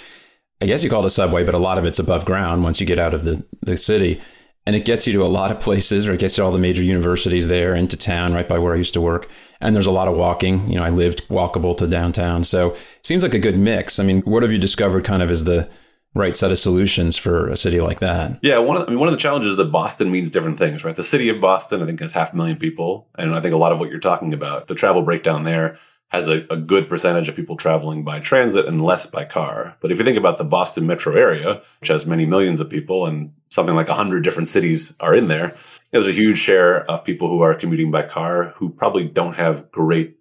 I 0.61 0.65
guess 0.65 0.83
you 0.83 0.89
call 0.89 1.03
it 1.03 1.07
a 1.07 1.09
subway, 1.09 1.43
but 1.43 1.53
a 1.53 1.59
lot 1.59 1.77
of 1.77 1.85
it's 1.85 1.99
above 1.99 2.23
ground 2.23 2.63
once 2.63 2.79
you 2.79 2.85
get 2.85 2.99
out 2.99 3.13
of 3.13 3.23
the, 3.23 3.45
the 3.61 3.75
city. 3.75 4.21
And 4.65 4.77
it 4.77 4.85
gets 4.85 5.05
you 5.05 5.11
to 5.13 5.23
a 5.23 5.27
lot 5.27 5.51
of 5.51 5.59
places, 5.59 6.07
or 6.07 6.13
it 6.13 6.21
gets 6.21 6.37
you 6.37 6.41
to 6.41 6.45
all 6.45 6.53
the 6.53 6.57
major 6.57 6.81
universities 6.81 7.49
there, 7.49 7.75
into 7.75 7.97
town, 7.97 8.33
right 8.33 8.47
by 8.47 8.57
where 8.57 8.73
I 8.73 8.77
used 8.77 8.93
to 8.93 9.01
work. 9.01 9.27
And 9.59 9.75
there's 9.75 9.87
a 9.87 9.91
lot 9.91 10.07
of 10.07 10.15
walking. 10.15 10.69
You 10.69 10.77
know, 10.77 10.85
I 10.85 10.89
lived 10.89 11.27
walkable 11.27 11.75
to 11.79 11.87
downtown. 11.87 12.45
So 12.45 12.69
it 12.71 13.05
seems 13.05 13.23
like 13.23 13.33
a 13.33 13.39
good 13.39 13.57
mix. 13.57 13.99
I 13.99 14.03
mean, 14.03 14.21
what 14.21 14.41
have 14.41 14.53
you 14.53 14.57
discovered 14.57 15.03
kind 15.03 15.21
of 15.21 15.29
as 15.29 15.43
the 15.43 15.67
right 16.15 16.35
set 16.35 16.51
of 16.51 16.59
solutions 16.59 17.17
for 17.17 17.49
a 17.49 17.57
city 17.57 17.81
like 17.81 17.99
that. 17.99 18.39
Yeah, 18.41 18.59
one 18.59 18.77
of, 18.77 18.87
I 18.87 18.91
mean, 18.91 18.99
one 18.99 19.09
of 19.09 19.13
the 19.13 19.19
challenges 19.19 19.51
is 19.51 19.57
that 19.57 19.71
Boston 19.71 20.11
means 20.11 20.29
different 20.29 20.59
things, 20.59 20.83
right? 20.83 20.95
The 20.95 21.03
city 21.03 21.29
of 21.29 21.41
Boston, 21.41 21.81
I 21.81 21.85
think, 21.85 21.99
has 22.01 22.11
half 22.11 22.33
a 22.33 22.35
million 22.35 22.57
people. 22.57 23.07
And 23.15 23.33
I 23.33 23.39
think 23.39 23.53
a 23.53 23.57
lot 23.57 23.71
of 23.71 23.79
what 23.79 23.89
you're 23.89 23.99
talking 23.99 24.33
about, 24.33 24.67
the 24.67 24.75
travel 24.75 25.01
breakdown 25.01 25.43
there, 25.43 25.79
has 26.09 26.27
a, 26.27 26.45
a 26.51 26.57
good 26.57 26.87
percentage 26.87 27.27
of 27.27 27.35
people 27.35 27.57
traveling 27.57 28.03
by 28.03 28.19
transit 28.19 28.67
and 28.67 28.83
less 28.83 29.07
by 29.07 29.25
car. 29.25 29.75
But 29.81 29.91
if 29.91 29.97
you 29.97 30.05
think 30.05 30.17
about 30.17 30.37
the 30.37 30.43
Boston 30.43 30.85
metro 30.85 31.15
area, 31.15 31.63
which 31.81 31.87
has 31.87 32.05
many 32.05 32.27
millions 32.27 32.59
of 32.59 32.69
people 32.69 33.07
and 33.07 33.33
something 33.49 33.75
like 33.75 33.87
100 33.87 34.23
different 34.23 34.47
cities 34.47 34.93
are 34.99 35.15
in 35.15 35.27
there, 35.27 35.55
there's 35.89 36.07
a 36.07 36.11
huge 36.11 36.37
share 36.37 36.85
of 36.89 37.03
people 37.03 37.29
who 37.29 37.41
are 37.41 37.55
commuting 37.55 37.89
by 37.89 38.03
car 38.03 38.53
who 38.57 38.69
probably 38.69 39.05
don't 39.05 39.35
have 39.35 39.71
great 39.71 40.17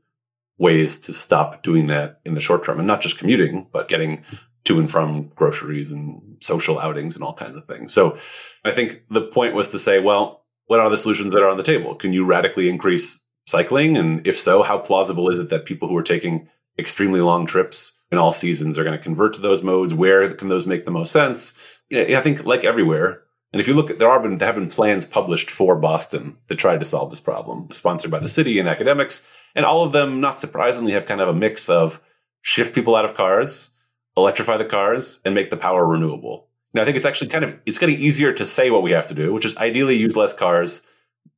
ways 0.57 0.99
to 1.01 1.13
stop 1.13 1.63
doing 1.63 1.89
that 1.89 2.21
in 2.25 2.35
the 2.35 2.41
short 2.41 2.65
term 2.65 2.79
and 2.79 2.87
not 2.87 3.03
just 3.03 3.19
commuting, 3.19 3.67
but 3.71 3.89
getting 3.89 4.23
to 4.65 4.79
and 4.79 4.91
from 4.91 5.29
groceries 5.35 5.91
and 5.91 6.37
social 6.41 6.79
outings 6.79 7.15
and 7.15 7.25
all 7.25 7.35
kinds 7.35 7.57
of 7.57 7.67
things. 7.67 7.93
So 7.93 8.17
I 8.65 8.71
think 8.71 9.03
the 9.11 9.23
point 9.23 9.55
was 9.55 9.69
to 9.71 9.79
say, 9.79 10.01
well, 10.01 10.45
what 10.67 10.81
are 10.81 10.91
the 10.91 10.97
solutions 10.97 11.33
that 11.35 11.43
are 11.43 11.49
on 11.49 11.57
the 11.57 11.63
table? 11.63 11.95
Can 11.95 12.13
you 12.13 12.25
radically 12.25 12.69
increase 12.69 13.21
cycling? 13.47 13.97
And 13.97 14.27
if 14.27 14.39
so, 14.39 14.63
how 14.63 14.79
plausible 14.79 15.29
is 15.29 15.39
it 15.39 15.49
that 15.51 15.65
people 15.65 15.89
who 15.89 15.97
are 15.97 16.03
taking 16.03 16.49
extremely 16.79 17.21
long 17.21 17.47
trips 17.47 17.93
in 18.11 18.19
all 18.19 18.33
seasons 18.33 18.79
are 18.79 18.85
going 18.85 18.97
to 18.97 19.03
convert 19.03 19.35
to 19.35 19.41
those 19.41 19.63
modes? 19.63 19.93
Where 19.93 20.33
can 20.35 20.49
those 20.49 20.67
make 20.67 20.85
the 20.85 20.91
most 20.91 21.13
sense? 21.13 21.59
I 21.93 22.21
think 22.21 22.45
like 22.45 22.65
everywhere. 22.65 23.23
And 23.53 23.61
if 23.61 23.69
you 23.69 23.75
look 23.75 23.91
at 23.91 23.99
there 23.99 24.09
are 24.09 24.23
been 24.23 24.39
there 24.39 24.47
have 24.47 24.55
been 24.55 24.71
plans 24.71 25.05
published 25.05 25.51
for 25.51 25.77
Boston 25.77 26.39
that 26.49 26.59
tried 26.59 26.79
to 26.79 26.87
solve 26.87 27.11
this 27.11 27.21
problem, 27.21 27.71
sponsored 27.71 28.11
by 28.11 28.19
the 28.19 28.29
city 28.29 28.59
and 28.59 28.69
academics, 28.69 29.27
and 29.55 29.67
all 29.67 29.85
of 29.85 29.93
them, 29.93 30.21
not 30.21 30.39
surprisingly, 30.39 30.93
have 30.93 31.05
kind 31.05 31.21
of 31.21 31.29
a 31.29 31.35
mix 31.35 31.69
of 31.69 32.01
shift 32.41 32.75
people 32.75 32.97
out 32.97 33.05
of 33.05 33.15
cars, 33.15 33.72
electrify 34.17 34.57
the 34.57 34.65
cars 34.65 35.21
and 35.25 35.35
make 35.35 35.51
the 35.51 35.57
power 35.57 35.87
renewable. 35.87 36.49
Now, 36.75 36.83
I 36.83 36.85
think 36.85 36.97
it's 36.97 37.07
actually 37.07 37.29
kind 37.29 37.45
of 37.45 37.55
it's 37.67 37.79
getting 37.79 38.01
easier 38.01 38.33
to 38.33 38.47
say 38.47 38.71
what 38.71 38.83
we 38.83 38.93
have 38.93 39.07
to 39.09 39.15
do, 39.15 39.33
which 39.33 39.45
is 39.45 39.57
ideally 39.57 39.97
use 39.97 40.17
less 40.17 40.33
cars, 40.33 40.83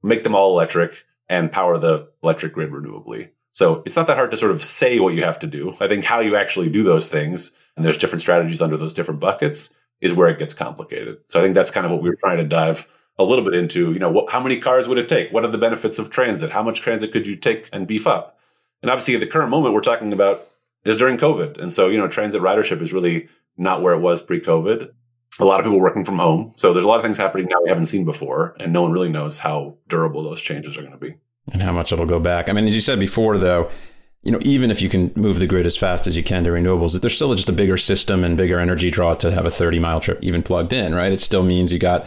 make 0.02 0.22
them 0.22 0.34
all 0.34 0.52
electric, 0.52 1.04
and 1.28 1.50
power 1.50 1.78
the 1.78 2.08
electric 2.22 2.52
grid 2.52 2.70
renewably. 2.70 3.30
So 3.52 3.82
it's 3.86 3.96
not 3.96 4.08
that 4.08 4.16
hard 4.16 4.30
to 4.32 4.36
sort 4.36 4.50
of 4.50 4.62
say 4.62 4.98
what 4.98 5.14
you 5.14 5.24
have 5.24 5.38
to 5.40 5.46
do. 5.46 5.72
I 5.80 5.88
think 5.88 6.04
how 6.04 6.20
you 6.20 6.36
actually 6.36 6.68
do 6.68 6.82
those 6.82 7.06
things, 7.06 7.52
and 7.76 7.84
there's 7.84 7.98
different 7.98 8.20
strategies 8.20 8.60
under 8.60 8.76
those 8.76 8.94
different 8.94 9.20
buckets, 9.20 9.72
is 10.00 10.12
where 10.12 10.28
it 10.28 10.38
gets 10.38 10.54
complicated. 10.54 11.18
So 11.28 11.38
I 11.38 11.42
think 11.42 11.54
that's 11.54 11.70
kind 11.70 11.86
of 11.86 11.92
what 11.92 12.02
we 12.02 12.08
were 12.08 12.16
trying 12.16 12.38
to 12.38 12.44
dive 12.44 12.86
a 13.18 13.24
little 13.24 13.44
bit 13.44 13.54
into. 13.54 13.92
You 13.92 14.00
know, 14.00 14.10
what, 14.10 14.30
how 14.30 14.40
many 14.40 14.58
cars 14.58 14.88
would 14.88 14.98
it 14.98 15.08
take? 15.08 15.32
What 15.32 15.44
are 15.44 15.50
the 15.50 15.58
benefits 15.58 15.98
of 15.98 16.10
transit? 16.10 16.50
How 16.50 16.62
much 16.62 16.80
transit 16.80 17.12
could 17.12 17.26
you 17.26 17.36
take 17.36 17.68
and 17.72 17.86
beef 17.86 18.06
up? 18.06 18.38
And 18.82 18.90
obviously, 18.90 19.14
at 19.14 19.20
the 19.20 19.26
current 19.26 19.50
moment, 19.50 19.72
we're 19.72 19.80
talking 19.80 20.12
about 20.12 20.46
is 20.84 20.96
during 20.96 21.16
COVID. 21.16 21.58
And 21.60 21.72
so, 21.72 21.88
you 21.88 21.98
know, 21.98 22.08
transit 22.08 22.42
ridership 22.42 22.82
is 22.82 22.92
really 22.92 23.28
not 23.56 23.82
where 23.82 23.94
it 23.94 24.00
was 24.00 24.20
pre 24.20 24.40
COVID. 24.40 24.90
A 25.40 25.44
lot 25.44 25.58
of 25.58 25.64
people 25.64 25.80
working 25.80 26.04
from 26.04 26.18
home. 26.18 26.52
So 26.56 26.72
there's 26.72 26.84
a 26.84 26.88
lot 26.88 26.96
of 26.96 27.02
things 27.02 27.18
happening 27.18 27.48
now 27.50 27.56
we 27.62 27.68
haven't 27.68 27.86
seen 27.86 28.04
before. 28.04 28.54
And 28.60 28.72
no 28.72 28.82
one 28.82 28.92
really 28.92 29.08
knows 29.08 29.38
how 29.38 29.76
durable 29.88 30.22
those 30.22 30.40
changes 30.40 30.76
are 30.76 30.82
going 30.82 30.92
to 30.92 30.98
be. 30.98 31.16
And 31.52 31.60
how 31.60 31.72
much 31.72 31.92
it'll 31.92 32.06
go 32.06 32.20
back. 32.20 32.48
I 32.48 32.52
mean, 32.52 32.66
as 32.66 32.74
you 32.74 32.80
said 32.80 33.00
before, 33.00 33.36
though, 33.38 33.70
you 34.22 34.32
know, 34.32 34.38
even 34.42 34.70
if 34.70 34.80
you 34.80 34.88
can 34.88 35.12
move 35.16 35.38
the 35.38 35.46
grid 35.46 35.66
as 35.66 35.76
fast 35.76 36.06
as 36.06 36.16
you 36.16 36.22
can 36.22 36.44
to 36.44 36.50
renewables, 36.50 36.98
there's 36.98 37.14
still 37.14 37.34
just 37.34 37.48
a 37.48 37.52
bigger 37.52 37.76
system 37.76 38.24
and 38.24 38.36
bigger 38.36 38.58
energy 38.58 38.90
draw 38.90 39.14
to 39.16 39.30
have 39.32 39.44
a 39.44 39.50
30 39.50 39.78
mile 39.80 40.00
trip 40.00 40.18
even 40.22 40.42
plugged 40.42 40.72
in, 40.72 40.94
right? 40.94 41.12
It 41.12 41.20
still 41.20 41.42
means 41.42 41.72
you 41.72 41.78
got 41.78 42.06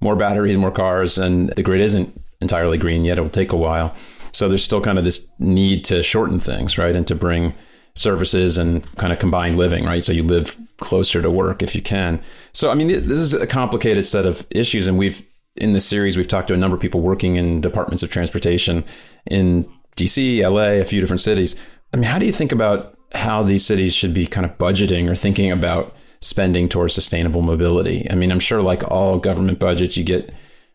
more 0.00 0.16
batteries, 0.16 0.56
more 0.56 0.72
cars, 0.72 1.18
and 1.18 1.50
the 1.50 1.62
grid 1.62 1.80
isn't 1.80 2.20
entirely 2.40 2.78
green 2.78 3.04
yet. 3.04 3.18
It'll 3.18 3.30
take 3.30 3.52
a 3.52 3.56
while. 3.56 3.94
So 4.32 4.48
there's 4.48 4.64
still 4.64 4.80
kind 4.80 4.98
of 4.98 5.04
this 5.04 5.30
need 5.38 5.84
to 5.84 6.02
shorten 6.02 6.40
things, 6.40 6.78
right? 6.78 6.96
And 6.96 7.06
to 7.06 7.14
bring 7.14 7.54
services 7.94 8.58
and 8.58 8.84
kind 8.96 9.12
of 9.12 9.18
combined 9.18 9.58
living, 9.58 9.84
right? 9.84 10.02
So 10.02 10.12
you 10.12 10.22
live 10.22 10.56
closer 10.78 11.20
to 11.20 11.30
work 11.30 11.62
if 11.62 11.74
you 11.74 11.82
can. 11.82 12.22
So, 12.52 12.70
I 12.70 12.74
mean, 12.74 12.88
this 12.88 13.18
is 13.18 13.34
a 13.34 13.46
complicated 13.46 14.06
set 14.06 14.26
of 14.26 14.46
issues. 14.50 14.86
And 14.86 14.98
we've, 14.98 15.22
in 15.56 15.72
this 15.72 15.86
series, 15.86 16.16
we've 16.16 16.28
talked 16.28 16.48
to 16.48 16.54
a 16.54 16.56
number 16.58 16.74
of 16.74 16.80
people 16.80 17.00
working 17.00 17.36
in 17.36 17.60
departments 17.60 18.02
of 18.02 18.10
transportation 18.10 18.84
in 19.26 19.70
DC, 19.96 20.40
LA, 20.42 20.80
a 20.80 20.84
few 20.84 21.00
different 21.00 21.20
cities. 21.20 21.54
I 21.92 21.96
mean, 21.96 22.04
how 22.04 22.18
do 22.18 22.26
you 22.26 22.32
think 22.32 22.52
about 22.52 22.96
how 23.14 23.42
these 23.42 23.64
cities 23.64 23.94
should 23.94 24.14
be 24.14 24.26
kind 24.26 24.46
of 24.46 24.56
budgeting 24.56 25.10
or 25.10 25.14
thinking 25.14 25.52
about 25.52 25.94
spending 26.20 26.68
towards 26.68 26.94
sustainable 26.94 27.42
mobility? 27.42 28.06
I 28.10 28.14
mean, 28.14 28.32
I'm 28.32 28.40
sure, 28.40 28.62
like 28.62 28.90
all 28.90 29.18
government 29.18 29.58
budgets, 29.58 29.98
you 29.98 30.04
get 30.04 30.32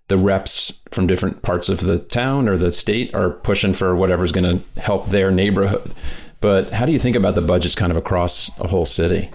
the 0.08 0.18
reps 0.18 0.82
from 0.92 1.08
different 1.08 1.42
parts 1.42 1.68
of 1.68 1.82
the 1.82 2.00
town 2.00 2.48
or 2.48 2.58
the 2.58 2.72
state 2.72 3.14
are 3.14 3.32
pushing 3.32 3.74
for 3.74 3.96
whatever's 3.96 4.32
going 4.32 4.60
to 4.60 4.82
help 4.82 5.10
their 5.10 5.32
neighborhood. 5.32 5.94
But 6.40 6.72
how 6.72 6.86
do 6.86 6.92
you 6.92 7.00
think 7.00 7.16
about 7.16 7.36
the 7.36 7.42
budgets 7.42 7.76
kind 7.76 7.92
of 7.92 7.98
across 7.98 8.50
a 8.60 8.68
whole 8.68 8.86
city? 8.86 9.30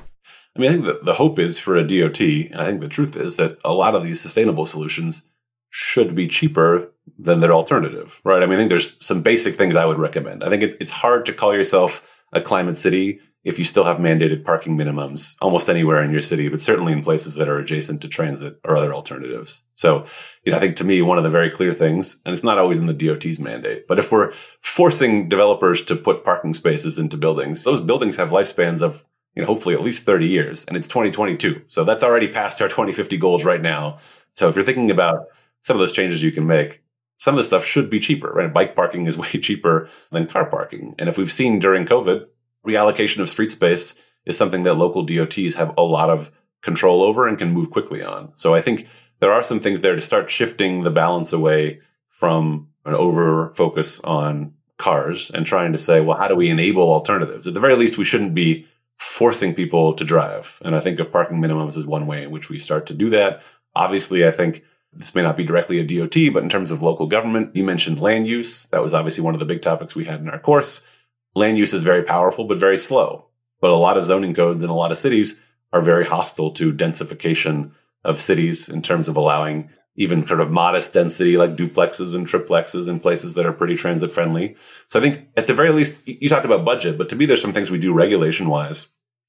I 0.56 0.60
mean, 0.60 0.70
I 0.70 0.74
think 0.74 1.04
the, 1.04 1.14
hope 1.14 1.38
is 1.38 1.58
for 1.58 1.76
a 1.76 1.86
DOT, 1.86 2.20
and 2.20 2.60
I 2.60 2.66
think 2.66 2.80
the 2.80 2.88
truth 2.88 3.16
is 3.16 3.36
that 3.36 3.58
a 3.64 3.72
lot 3.72 3.94
of 3.94 4.04
these 4.04 4.20
sustainable 4.20 4.66
solutions 4.66 5.24
should 5.70 6.14
be 6.14 6.28
cheaper 6.28 6.92
than 7.18 7.40
their 7.40 7.52
alternative, 7.52 8.20
right? 8.24 8.42
I 8.42 8.46
mean, 8.46 8.56
I 8.56 8.58
think 8.58 8.70
there's 8.70 9.02
some 9.04 9.22
basic 9.22 9.56
things 9.56 9.74
I 9.74 9.86
would 9.86 9.98
recommend. 9.98 10.44
I 10.44 10.50
think 10.50 10.62
it's, 10.62 10.74
it's 10.78 10.90
hard 10.90 11.24
to 11.26 11.32
call 11.32 11.54
yourself 11.54 12.06
a 12.32 12.40
climate 12.40 12.76
city 12.76 13.20
if 13.44 13.58
you 13.58 13.64
still 13.64 13.84
have 13.84 13.96
mandated 13.96 14.44
parking 14.44 14.76
minimums 14.76 15.36
almost 15.40 15.68
anywhere 15.68 16.02
in 16.02 16.12
your 16.12 16.20
city, 16.20 16.48
but 16.48 16.60
certainly 16.60 16.92
in 16.92 17.02
places 17.02 17.34
that 17.34 17.48
are 17.48 17.58
adjacent 17.58 18.00
to 18.00 18.08
transit 18.08 18.60
or 18.64 18.76
other 18.76 18.94
alternatives. 18.94 19.64
So, 19.74 20.06
you 20.44 20.52
know, 20.52 20.58
I 20.58 20.60
think 20.60 20.76
to 20.76 20.84
me, 20.84 21.02
one 21.02 21.18
of 21.18 21.24
the 21.24 21.30
very 21.30 21.50
clear 21.50 21.72
things, 21.72 22.20
and 22.24 22.32
it's 22.32 22.44
not 22.44 22.58
always 22.58 22.78
in 22.78 22.86
the 22.86 22.94
DOT's 22.94 23.40
mandate, 23.40 23.88
but 23.88 23.98
if 23.98 24.12
we're 24.12 24.32
forcing 24.60 25.28
developers 25.28 25.82
to 25.82 25.96
put 25.96 26.24
parking 26.24 26.54
spaces 26.54 26.98
into 26.98 27.16
buildings, 27.16 27.64
those 27.64 27.80
buildings 27.80 28.16
have 28.16 28.30
lifespans 28.30 28.80
of, 28.80 29.04
you 29.34 29.42
know, 29.42 29.48
hopefully 29.48 29.74
at 29.74 29.82
least 29.82 30.04
30 30.04 30.26
years 30.26 30.64
and 30.66 30.76
it's 30.76 30.88
2022. 30.88 31.62
So 31.66 31.84
that's 31.84 32.04
already 32.04 32.28
past 32.28 32.62
our 32.62 32.68
2050 32.68 33.16
goals 33.16 33.44
right 33.44 33.62
now. 33.62 33.98
So 34.34 34.48
if 34.48 34.54
you're 34.54 34.64
thinking 34.64 34.90
about 34.90 35.26
some 35.60 35.76
of 35.76 35.80
those 35.80 35.92
changes 35.92 36.22
you 36.22 36.32
can 36.32 36.46
make, 36.46 36.82
some 37.16 37.34
of 37.34 37.38
the 37.38 37.44
stuff 37.44 37.64
should 37.64 37.88
be 37.88 38.00
cheaper, 38.00 38.32
right? 38.32 38.52
Bike 38.52 38.74
parking 38.74 39.06
is 39.06 39.16
way 39.18 39.28
cheaper 39.30 39.88
than 40.10 40.26
car 40.26 40.46
parking. 40.46 40.94
And 40.98 41.08
if 41.08 41.18
we've 41.18 41.32
seen 41.32 41.58
during 41.58 41.86
COVID, 41.86 42.26
reallocation 42.66 43.20
of 43.20 43.28
street 43.28 43.50
space 43.50 43.94
is 44.24 44.36
something 44.36 44.62
that 44.64 44.74
local 44.74 45.02
DOTs 45.02 45.54
have 45.54 45.74
a 45.76 45.82
lot 45.82 46.10
of 46.10 46.30
control 46.62 47.02
over 47.02 47.26
and 47.26 47.38
can 47.38 47.52
move 47.52 47.70
quickly 47.70 48.02
on. 48.02 48.30
So 48.34 48.54
I 48.54 48.60
think 48.60 48.86
there 49.20 49.32
are 49.32 49.42
some 49.42 49.60
things 49.60 49.80
there 49.80 49.94
to 49.94 50.00
start 50.00 50.30
shifting 50.30 50.82
the 50.82 50.90
balance 50.90 51.32
away 51.32 51.80
from 52.08 52.68
an 52.84 52.94
over 52.94 53.52
focus 53.54 54.00
on 54.00 54.54
cars 54.78 55.30
and 55.30 55.46
trying 55.46 55.72
to 55.72 55.78
say, 55.78 56.00
well, 56.00 56.16
how 56.16 56.28
do 56.28 56.34
we 56.34 56.50
enable 56.50 56.82
alternatives? 56.82 57.46
At 57.46 57.54
the 57.54 57.60
very 57.60 57.76
least, 57.76 57.98
we 57.98 58.04
shouldn't 58.04 58.34
be 58.34 58.66
forcing 58.96 59.54
people 59.54 59.94
to 59.94 60.04
drive. 60.04 60.60
And 60.64 60.74
I 60.76 60.80
think 60.80 61.00
of 61.00 61.12
parking 61.12 61.40
minimums 61.40 61.76
as 61.76 61.86
one 61.86 62.06
way 62.06 62.22
in 62.22 62.30
which 62.30 62.48
we 62.48 62.58
start 62.58 62.86
to 62.86 62.94
do 62.94 63.10
that. 63.10 63.42
Obviously, 63.74 64.26
I 64.26 64.30
think 64.30 64.62
this 64.92 65.14
may 65.14 65.22
not 65.22 65.36
be 65.36 65.44
directly 65.44 65.78
a 65.78 65.84
DOT, 65.84 66.32
but 66.32 66.42
in 66.42 66.48
terms 66.48 66.70
of 66.70 66.82
local 66.82 67.06
government, 67.06 67.56
you 67.56 67.64
mentioned 67.64 68.00
land 68.00 68.26
use. 68.26 68.64
That 68.66 68.82
was 68.82 68.94
obviously 68.94 69.24
one 69.24 69.34
of 69.34 69.40
the 69.40 69.46
big 69.46 69.62
topics 69.62 69.94
we 69.94 70.04
had 70.04 70.20
in 70.20 70.28
our 70.28 70.38
course 70.38 70.84
land 71.34 71.58
use 71.58 71.72
is 71.74 71.82
very 71.82 72.02
powerful, 72.02 72.44
but 72.44 72.58
very 72.58 72.78
slow. 72.78 73.26
But 73.60 73.70
a 73.70 73.76
lot 73.76 73.96
of 73.96 74.04
zoning 74.04 74.34
codes 74.34 74.62
in 74.62 74.70
a 74.70 74.76
lot 74.76 74.90
of 74.90 74.98
cities 74.98 75.38
are 75.72 75.80
very 75.80 76.04
hostile 76.04 76.50
to 76.52 76.72
densification 76.72 77.72
of 78.04 78.20
cities 78.20 78.68
in 78.68 78.82
terms 78.82 79.08
of 79.08 79.16
allowing 79.16 79.70
even 79.96 80.26
sort 80.26 80.40
of 80.40 80.50
modest 80.50 80.94
density 80.94 81.36
like 81.36 81.54
duplexes 81.54 82.14
and 82.14 82.26
triplexes 82.26 82.88
in 82.88 82.98
places 82.98 83.34
that 83.34 83.46
are 83.46 83.52
pretty 83.52 83.76
transit 83.76 84.10
friendly. 84.10 84.56
So 84.88 84.98
I 84.98 85.02
think 85.02 85.28
at 85.36 85.46
the 85.46 85.54
very 85.54 85.70
least, 85.70 86.00
you 86.06 86.28
talked 86.28 86.46
about 86.46 86.64
budget, 86.64 86.96
but 86.96 87.08
to 87.10 87.16
me, 87.16 87.26
there's 87.26 87.42
some 87.42 87.52
things 87.52 87.70
we 87.70 87.78
do 87.78 87.92
regulation 87.92 88.48
wise 88.48 88.88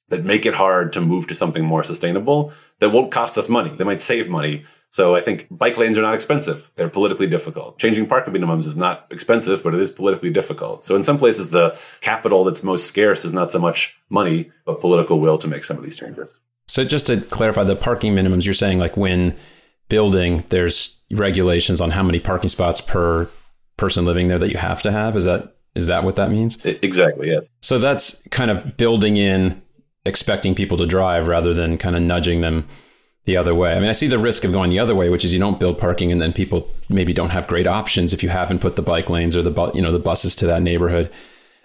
that 0.09 0.25
make 0.25 0.45
it 0.45 0.53
hard 0.53 0.93
to 0.93 1.01
move 1.01 1.27
to 1.27 1.35
something 1.35 1.65
more 1.65 1.83
sustainable 1.83 2.53
that 2.79 2.89
won't 2.89 3.11
cost 3.11 3.37
us 3.37 3.49
money. 3.49 3.75
They 3.75 3.83
might 3.83 4.01
save 4.01 4.29
money. 4.29 4.65
So 4.93 5.15
I 5.15 5.21
think 5.21 5.47
bike 5.49 5.75
lanes 5.77 5.97
are 5.97 6.03
not 6.03 6.13
expensive. 6.13 6.69
They're 6.75 6.87
politically 6.87 7.25
difficult. 7.25 7.79
Changing 7.79 8.05
parking 8.05 8.31
minimums 8.31 8.67
is 8.67 8.77
not 8.77 9.07
expensive, 9.09 9.63
but 9.63 9.73
it 9.73 9.79
is 9.79 9.89
politically 9.89 10.29
difficult. 10.29 10.83
So 10.83 10.95
in 10.95 11.01
some 11.01 11.17
places, 11.17 11.49
the 11.49 11.75
capital 12.01 12.43
that's 12.43 12.61
most 12.61 12.85
scarce 12.85 13.25
is 13.25 13.33
not 13.33 13.49
so 13.49 13.57
much 13.57 13.95
money, 14.11 14.51
but 14.65 14.81
political 14.81 15.19
will 15.19 15.39
to 15.39 15.47
make 15.47 15.63
some 15.63 15.77
of 15.77 15.83
these 15.83 15.95
changes. 15.95 16.37
So 16.67 16.85
just 16.85 17.07
to 17.07 17.21
clarify, 17.21 17.63
the 17.63 17.75
parking 17.75 18.13
minimums, 18.13 18.45
you're 18.45 18.53
saying 18.53 18.77
like 18.77 18.95
when 18.95 19.35
building, 19.89 20.43
there's 20.49 21.01
regulations 21.09 21.81
on 21.81 21.89
how 21.89 22.03
many 22.03 22.19
parking 22.19 22.49
spots 22.49 22.79
per 22.79 23.27
person 23.77 24.05
living 24.05 24.27
there 24.27 24.37
that 24.37 24.51
you 24.51 24.57
have 24.57 24.83
to 24.83 24.91
have. 24.91 25.17
Is 25.17 25.25
that 25.25 25.55
is 25.73 25.87
that 25.87 26.03
what 26.03 26.17
that 26.17 26.29
means? 26.29 26.63
Exactly. 26.63 27.29
Yes. 27.29 27.49
So 27.63 27.79
that's 27.79 28.21
kind 28.29 28.51
of 28.51 28.77
building 28.77 29.17
in 29.17 29.59
expecting 30.05 30.53
people 30.53 30.77
to 30.77 30.85
drive 30.85 31.27
rather 31.27 31.51
than 31.51 31.79
kind 31.79 31.95
of 31.95 32.03
nudging 32.03 32.41
them 32.41 32.67
the 33.25 33.37
other 33.37 33.55
way. 33.55 33.73
I 33.73 33.79
mean, 33.79 33.89
I 33.89 33.93
see 33.93 34.07
the 34.07 34.19
risk 34.19 34.43
of 34.43 34.51
going 34.51 34.69
the 34.69 34.79
other 34.79 34.95
way, 34.95 35.09
which 35.09 35.23
is 35.23 35.33
you 35.33 35.39
don't 35.39 35.59
build 35.59 35.77
parking 35.77 36.11
and 36.11 36.21
then 36.21 36.33
people 36.33 36.69
maybe 36.89 37.13
don't 37.13 37.29
have 37.29 37.47
great 37.47 37.67
options 37.67 38.13
if 38.13 38.21
you 38.21 38.29
haven't 38.29 38.59
put 38.59 38.75
the 38.75 38.81
bike 38.81 39.09
lanes 39.09 39.35
or 39.35 39.41
the 39.41 39.51
bu- 39.51 39.71
you 39.73 39.81
know 39.81 39.91
the 39.91 39.99
buses 39.99 40.35
to 40.37 40.47
that 40.47 40.61
neighborhood. 40.61 41.09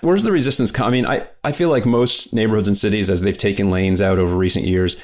Where's 0.02 0.22
the 0.22 0.30
resistance 0.30 0.70
come? 0.70 0.86
I 0.86 0.90
mean, 0.90 1.06
I, 1.06 1.26
I 1.42 1.50
feel 1.50 1.70
like 1.70 1.84
most 1.84 2.32
neighborhoods 2.32 2.68
and 2.68 2.76
cities, 2.76 3.10
as 3.10 3.22
they've 3.22 3.36
taken 3.36 3.70
lanes 3.70 4.00
out 4.00 4.20
over 4.20 4.36
recent 4.36 4.64
years, 4.64 4.96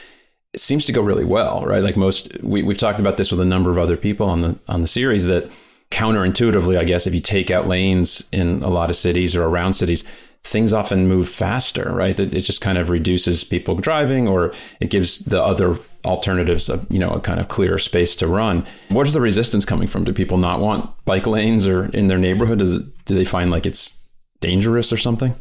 it 0.52 0.60
seems 0.60 0.84
to 0.84 0.92
go 0.92 1.02
really 1.02 1.24
well, 1.24 1.64
right? 1.64 1.82
Like 1.82 1.96
most, 1.96 2.40
we, 2.44 2.62
we've 2.62 2.78
talked 2.78 3.00
about 3.00 3.16
this 3.16 3.32
with 3.32 3.40
a 3.40 3.44
number 3.44 3.70
of 3.70 3.78
other 3.78 3.96
people 3.96 4.28
on 4.28 4.40
the 4.42 4.58
on 4.68 4.82
the 4.82 4.86
series 4.86 5.24
that 5.24 5.50
counterintuitively, 5.90 6.78
I 6.78 6.84
guess, 6.84 7.08
if 7.08 7.14
you 7.14 7.20
take 7.20 7.50
out 7.50 7.66
lanes 7.66 8.28
in 8.30 8.62
a 8.62 8.68
lot 8.68 8.90
of 8.90 8.96
cities 8.96 9.34
or 9.34 9.44
around 9.44 9.72
cities, 9.72 10.04
things 10.44 10.72
often 10.72 11.08
move 11.08 11.28
faster, 11.28 11.90
right? 11.92 12.16
That 12.16 12.34
it 12.34 12.42
just 12.42 12.60
kind 12.60 12.78
of 12.78 12.90
reduces 12.90 13.42
people 13.42 13.74
driving, 13.76 14.28
or 14.28 14.52
it 14.80 14.90
gives 14.90 15.20
the 15.20 15.42
other 15.42 15.78
alternatives 16.04 16.68
a 16.68 16.84
you 16.90 16.98
know 16.98 17.10
a 17.10 17.20
kind 17.20 17.40
of 17.40 17.48
clearer 17.48 17.78
space 17.78 18.14
to 18.16 18.26
run. 18.26 18.64
Where's 18.90 19.14
the 19.14 19.20
resistance 19.20 19.64
coming 19.64 19.88
from? 19.88 20.04
Do 20.04 20.12
people 20.12 20.38
not 20.38 20.60
want 20.60 20.90
bike 21.04 21.26
lanes 21.26 21.66
or 21.66 21.86
in 21.86 22.08
their 22.08 22.18
neighborhood? 22.18 22.58
Does 22.58 22.72
it, 22.72 23.04
do 23.06 23.14
they 23.14 23.24
find 23.24 23.50
like 23.50 23.66
it's 23.66 23.98
dangerous 24.40 24.92
or 24.92 24.98
something? 24.98 25.34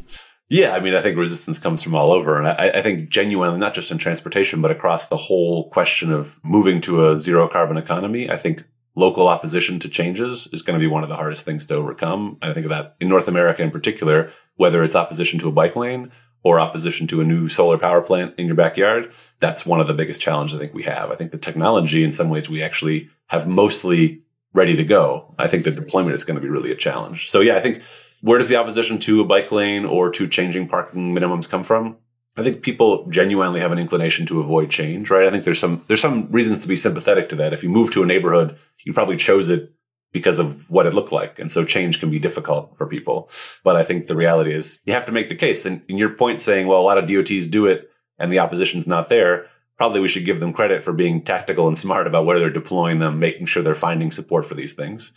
Yeah, 0.50 0.74
I 0.74 0.80
mean, 0.80 0.94
I 0.94 1.00
think 1.00 1.16
resistance 1.16 1.58
comes 1.58 1.82
from 1.82 1.94
all 1.94 2.12
over. 2.12 2.38
And 2.38 2.46
I, 2.46 2.70
I, 2.74 2.82
think 2.82 3.08
genuinely, 3.08 3.58
not 3.58 3.72
just 3.72 3.90
in 3.90 3.96
transportation, 3.96 4.60
but 4.60 4.70
across 4.70 5.06
the 5.06 5.16
whole 5.16 5.70
question 5.70 6.12
of 6.12 6.38
moving 6.44 6.82
to 6.82 7.10
a 7.10 7.18
zero 7.18 7.48
carbon 7.48 7.78
economy, 7.78 8.30
I 8.30 8.36
think 8.36 8.62
local 8.96 9.28
opposition 9.28 9.80
to 9.80 9.88
changes 9.88 10.48
is 10.52 10.62
going 10.62 10.78
to 10.78 10.80
be 10.80 10.86
one 10.86 11.02
of 11.02 11.08
the 11.08 11.16
hardest 11.16 11.44
things 11.44 11.66
to 11.66 11.74
overcome. 11.74 12.38
I 12.42 12.52
think 12.52 12.68
that 12.68 12.96
in 13.00 13.08
North 13.08 13.28
America 13.28 13.62
in 13.62 13.70
particular, 13.70 14.30
whether 14.56 14.84
it's 14.84 14.94
opposition 14.94 15.38
to 15.40 15.48
a 15.48 15.52
bike 15.52 15.76
lane 15.76 16.12
or 16.44 16.60
opposition 16.60 17.06
to 17.08 17.20
a 17.20 17.24
new 17.24 17.48
solar 17.48 17.78
power 17.78 18.02
plant 18.02 18.34
in 18.38 18.46
your 18.46 18.54
backyard, 18.54 19.12
that's 19.40 19.66
one 19.66 19.80
of 19.80 19.88
the 19.88 19.94
biggest 19.94 20.20
challenges 20.20 20.54
I 20.54 20.60
think 20.60 20.74
we 20.74 20.84
have. 20.84 21.10
I 21.10 21.16
think 21.16 21.32
the 21.32 21.38
technology, 21.38 22.04
in 22.04 22.12
some 22.12 22.28
ways, 22.28 22.48
we 22.48 22.62
actually 22.62 23.08
have 23.26 23.48
mostly 23.48 24.22
ready 24.52 24.76
to 24.76 24.84
go. 24.84 25.34
I 25.38 25.48
think 25.48 25.64
the 25.64 25.70
deployment 25.70 26.14
is 26.14 26.22
going 26.22 26.36
to 26.36 26.40
be 26.40 26.48
really 26.48 26.70
a 26.70 26.76
challenge. 26.76 27.30
So, 27.30 27.40
yeah, 27.40 27.56
I 27.56 27.60
think 27.60 27.82
where 28.20 28.38
does 28.38 28.48
the 28.48 28.56
opposition 28.56 28.98
to 29.00 29.20
a 29.20 29.24
bike 29.24 29.50
lane 29.50 29.84
or 29.84 30.10
to 30.10 30.28
changing 30.28 30.68
parking 30.68 31.14
minimums 31.14 31.48
come 31.48 31.64
from? 31.64 31.96
I 32.36 32.42
think 32.42 32.62
people 32.62 33.06
genuinely 33.10 33.60
have 33.60 33.70
an 33.70 33.78
inclination 33.78 34.26
to 34.26 34.40
avoid 34.40 34.68
change, 34.68 35.08
right? 35.08 35.26
I 35.26 35.30
think 35.30 35.44
there's 35.44 35.60
some 35.60 35.84
there's 35.86 36.00
some 36.00 36.30
reasons 36.32 36.60
to 36.62 36.68
be 36.68 36.76
sympathetic 36.76 37.28
to 37.28 37.36
that. 37.36 37.52
If 37.52 37.62
you 37.62 37.68
move 37.68 37.92
to 37.92 38.02
a 38.02 38.06
neighborhood, 38.06 38.58
you 38.84 38.92
probably 38.92 39.16
chose 39.16 39.48
it 39.48 39.72
because 40.12 40.38
of 40.38 40.70
what 40.70 40.86
it 40.86 40.94
looked 40.94 41.12
like. 41.12 41.38
And 41.38 41.50
so 41.50 41.64
change 41.64 42.00
can 42.00 42.10
be 42.10 42.18
difficult 42.18 42.76
for 42.76 42.86
people. 42.86 43.28
But 43.64 43.76
I 43.76 43.82
think 43.82 44.06
the 44.06 44.16
reality 44.16 44.54
is 44.54 44.80
you 44.84 44.92
have 44.94 45.06
to 45.06 45.12
make 45.12 45.28
the 45.28 45.34
case. 45.34 45.66
And, 45.66 45.82
and 45.88 45.98
your 45.98 46.10
point 46.10 46.40
saying, 46.40 46.66
well, 46.68 46.80
a 46.80 46.82
lot 46.82 46.98
of 46.98 47.08
DOTs 47.08 47.48
do 47.48 47.66
it 47.66 47.90
and 48.18 48.32
the 48.32 48.38
opposition's 48.38 48.86
not 48.86 49.08
there, 49.08 49.46
probably 49.76 50.00
we 50.00 50.08
should 50.08 50.24
give 50.24 50.38
them 50.38 50.52
credit 50.52 50.84
for 50.84 50.92
being 50.92 51.20
tactical 51.20 51.66
and 51.66 51.76
smart 51.76 52.06
about 52.06 52.26
where 52.26 52.38
they're 52.38 52.48
deploying 52.48 53.00
them, 53.00 53.18
making 53.18 53.46
sure 53.46 53.62
they're 53.62 53.74
finding 53.74 54.12
support 54.12 54.46
for 54.46 54.54
these 54.54 54.74
things. 54.74 55.12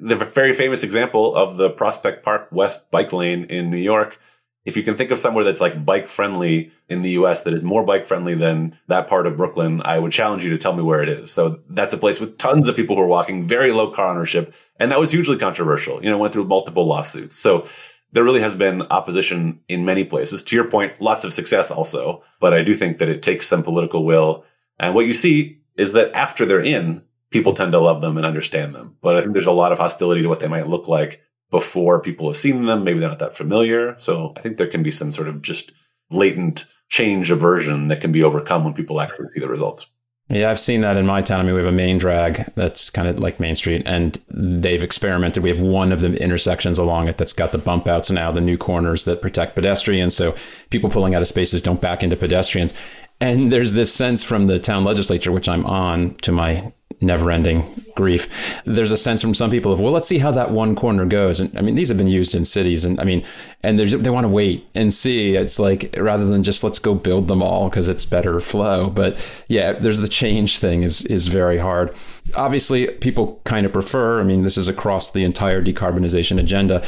The 0.00 0.14
very 0.14 0.52
famous 0.52 0.84
example 0.84 1.34
of 1.34 1.56
the 1.56 1.70
Prospect 1.70 2.24
Park 2.24 2.48
West 2.52 2.92
bike 2.92 3.12
lane 3.12 3.44
in 3.46 3.70
New 3.70 3.76
York 3.76 4.20
if 4.68 4.76
you 4.76 4.82
can 4.82 4.96
think 4.96 5.10
of 5.10 5.18
somewhere 5.18 5.44
that's 5.44 5.62
like 5.62 5.82
bike 5.82 6.08
friendly 6.08 6.70
in 6.90 7.00
the 7.00 7.12
US 7.12 7.44
that 7.44 7.54
is 7.54 7.62
more 7.62 7.82
bike 7.86 8.04
friendly 8.04 8.34
than 8.34 8.76
that 8.88 9.08
part 9.08 9.26
of 9.26 9.38
Brooklyn, 9.38 9.80
I 9.82 9.98
would 9.98 10.12
challenge 10.12 10.44
you 10.44 10.50
to 10.50 10.58
tell 10.58 10.74
me 10.74 10.82
where 10.82 11.02
it 11.02 11.08
is. 11.08 11.30
So 11.30 11.60
that's 11.70 11.94
a 11.94 11.96
place 11.96 12.20
with 12.20 12.36
tons 12.36 12.68
of 12.68 12.76
people 12.76 12.94
who 12.94 13.00
are 13.00 13.06
walking, 13.06 13.46
very 13.46 13.72
low 13.72 13.90
car 13.90 14.10
ownership. 14.10 14.52
And 14.78 14.90
that 14.90 15.00
was 15.00 15.10
hugely 15.10 15.38
controversial, 15.38 16.04
you 16.04 16.10
know, 16.10 16.18
went 16.18 16.34
through 16.34 16.44
multiple 16.44 16.86
lawsuits. 16.86 17.34
So 17.34 17.66
there 18.12 18.22
really 18.22 18.42
has 18.42 18.54
been 18.54 18.82
opposition 18.82 19.60
in 19.68 19.86
many 19.86 20.04
places. 20.04 20.42
To 20.42 20.54
your 20.54 20.68
point, 20.68 21.00
lots 21.00 21.24
of 21.24 21.32
success 21.32 21.70
also. 21.70 22.22
But 22.38 22.52
I 22.52 22.62
do 22.62 22.74
think 22.74 22.98
that 22.98 23.08
it 23.08 23.22
takes 23.22 23.48
some 23.48 23.62
political 23.62 24.04
will. 24.04 24.44
And 24.78 24.94
what 24.94 25.06
you 25.06 25.14
see 25.14 25.62
is 25.78 25.94
that 25.94 26.12
after 26.12 26.44
they're 26.44 26.60
in, 26.60 27.02
people 27.30 27.54
tend 27.54 27.72
to 27.72 27.80
love 27.80 28.02
them 28.02 28.18
and 28.18 28.26
understand 28.26 28.74
them. 28.74 28.96
But 29.00 29.16
I 29.16 29.22
think 29.22 29.32
there's 29.32 29.46
a 29.46 29.52
lot 29.52 29.72
of 29.72 29.78
hostility 29.78 30.20
to 30.20 30.28
what 30.28 30.40
they 30.40 30.46
might 30.46 30.68
look 30.68 30.88
like 30.88 31.22
before 31.50 32.00
people 32.00 32.28
have 32.28 32.36
seen 32.36 32.66
them. 32.66 32.84
Maybe 32.84 33.00
they're 33.00 33.08
not 33.08 33.18
that 33.20 33.36
familiar. 33.36 33.94
So 33.98 34.32
I 34.36 34.40
think 34.40 34.56
there 34.56 34.66
can 34.66 34.82
be 34.82 34.90
some 34.90 35.12
sort 35.12 35.28
of 35.28 35.42
just 35.42 35.72
latent 36.10 36.66
change 36.88 37.30
aversion 37.30 37.88
that 37.88 38.00
can 38.00 38.12
be 38.12 38.22
overcome 38.22 38.64
when 38.64 38.74
people 38.74 39.00
actually 39.00 39.28
see 39.28 39.40
the 39.40 39.48
results. 39.48 39.86
Yeah, 40.30 40.50
I've 40.50 40.60
seen 40.60 40.82
that 40.82 40.98
in 40.98 41.06
my 41.06 41.22
town. 41.22 41.40
I 41.40 41.42
mean, 41.44 41.54
we 41.54 41.60
have 41.62 41.72
a 41.72 41.76
main 41.76 41.96
drag 41.96 42.52
that's 42.54 42.90
kind 42.90 43.08
of 43.08 43.18
like 43.18 43.40
Main 43.40 43.54
Street, 43.54 43.82
and 43.86 44.20
they've 44.28 44.82
experimented. 44.82 45.42
We 45.42 45.48
have 45.48 45.60
one 45.60 45.90
of 45.90 46.00
the 46.00 46.22
intersections 46.22 46.76
along 46.76 47.08
it 47.08 47.16
that's 47.16 47.32
got 47.32 47.50
the 47.50 47.56
bump 47.56 47.86
outs 47.86 48.10
now, 48.10 48.30
the 48.30 48.42
new 48.42 48.58
corners 48.58 49.06
that 49.06 49.22
protect 49.22 49.54
pedestrians. 49.54 50.14
So 50.14 50.34
people 50.68 50.90
pulling 50.90 51.14
out 51.14 51.22
of 51.22 51.28
spaces 51.28 51.62
don't 51.62 51.80
back 51.80 52.02
into 52.02 52.14
pedestrians. 52.14 52.74
And 53.20 53.52
there's 53.52 53.72
this 53.72 53.92
sense 53.92 54.22
from 54.22 54.46
the 54.46 54.60
town 54.60 54.84
legislature, 54.84 55.32
which 55.32 55.48
I'm 55.48 55.66
on 55.66 56.14
to 56.16 56.32
my 56.32 56.72
never 57.00 57.30
ending 57.30 57.84
grief. 57.94 58.28
There's 58.64 58.90
a 58.90 58.96
sense 58.96 59.22
from 59.22 59.34
some 59.34 59.50
people 59.50 59.72
of, 59.72 59.80
well, 59.80 59.92
let's 59.92 60.08
see 60.08 60.18
how 60.18 60.32
that 60.32 60.50
one 60.50 60.74
corner 60.74 61.04
goes. 61.04 61.40
And 61.40 61.56
I 61.56 61.62
mean, 61.62 61.74
these 61.74 61.88
have 61.88 61.98
been 61.98 62.08
used 62.08 62.34
in 62.34 62.44
cities. 62.44 62.84
And 62.84 62.98
I 63.00 63.04
mean, 63.04 63.24
and 63.62 63.78
they 63.78 64.10
want 64.10 64.24
to 64.24 64.28
wait 64.28 64.66
and 64.74 64.92
see. 64.92 65.36
It's 65.36 65.58
like 65.58 65.94
rather 65.96 66.26
than 66.26 66.42
just 66.42 66.64
let's 66.64 66.78
go 66.78 66.94
build 66.94 67.28
them 67.28 67.42
all 67.42 67.68
because 67.68 67.88
it's 67.88 68.04
better 68.04 68.40
flow. 68.40 68.90
But 68.90 69.18
yeah, 69.48 69.72
there's 69.72 70.00
the 70.00 70.08
change 70.08 70.58
thing 70.58 70.82
is, 70.82 71.04
is 71.06 71.28
very 71.28 71.58
hard. 71.58 71.94
Obviously, 72.34 72.88
people 72.88 73.40
kind 73.44 73.66
of 73.66 73.72
prefer, 73.72 74.20
I 74.20 74.24
mean, 74.24 74.42
this 74.42 74.58
is 74.58 74.68
across 74.68 75.10
the 75.10 75.24
entire 75.24 75.62
decarbonization 75.62 76.38
agenda 76.40 76.84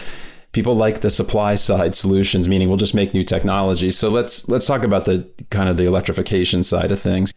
people 0.52 0.74
like 0.74 1.00
the 1.00 1.10
supply 1.10 1.54
side 1.54 1.94
solutions 1.94 2.48
meaning 2.48 2.68
we'll 2.68 2.76
just 2.76 2.94
make 2.94 3.14
new 3.14 3.24
technology. 3.24 3.90
So 3.90 4.08
let's 4.08 4.48
let's 4.48 4.66
talk 4.66 4.82
about 4.82 5.04
the 5.04 5.28
kind 5.50 5.68
of 5.68 5.76
the 5.76 5.84
electrification 5.84 6.62
side 6.62 6.92
of 6.92 7.00
things. 7.00 7.32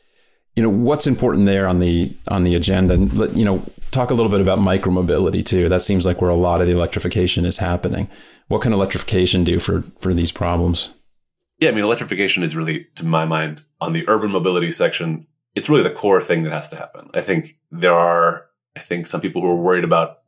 You 0.55 0.63
know 0.63 0.69
what's 0.69 1.07
important 1.07 1.45
there 1.45 1.67
on 1.67 1.79
the 1.79 2.15
on 2.27 2.43
the 2.43 2.55
agenda? 2.55 2.95
And 2.95 3.37
you 3.37 3.45
know 3.45 3.63
talk 3.91 4.09
a 4.09 4.13
little 4.13 4.31
bit 4.31 4.41
about 4.41 4.59
micromobility 4.59 5.45
too. 5.45 5.69
That 5.69 5.81
seems 5.81 6.05
like 6.05 6.21
where 6.21 6.31
a 6.31 6.35
lot 6.35 6.61
of 6.61 6.67
the 6.67 6.73
electrification 6.73 7.45
is 7.45 7.57
happening. 7.57 8.09
What 8.47 8.61
can 8.61 8.73
electrification 8.73 9.43
do 9.43 9.59
for 9.59 9.83
for 9.99 10.13
these 10.13 10.31
problems? 10.31 10.93
Yeah, 11.59 11.69
I 11.69 11.71
mean, 11.71 11.83
electrification 11.83 12.43
is 12.43 12.55
really, 12.55 12.87
to 12.95 13.05
my 13.05 13.25
mind, 13.25 13.63
on 13.79 13.93
the 13.93 14.03
urban 14.09 14.31
mobility 14.31 14.71
section, 14.71 15.27
it's 15.55 15.69
really 15.69 15.83
the 15.83 15.91
core 15.91 16.21
thing 16.21 16.43
that 16.43 16.51
has 16.51 16.69
to 16.69 16.75
happen. 16.75 17.09
I 17.13 17.21
think 17.21 17.57
there 17.71 17.93
are, 17.93 18.47
I 18.75 18.79
think 18.79 19.05
some 19.07 19.21
people 19.21 19.41
who 19.41 19.49
are 19.49 19.55
worried 19.55 19.83
about 19.83 20.19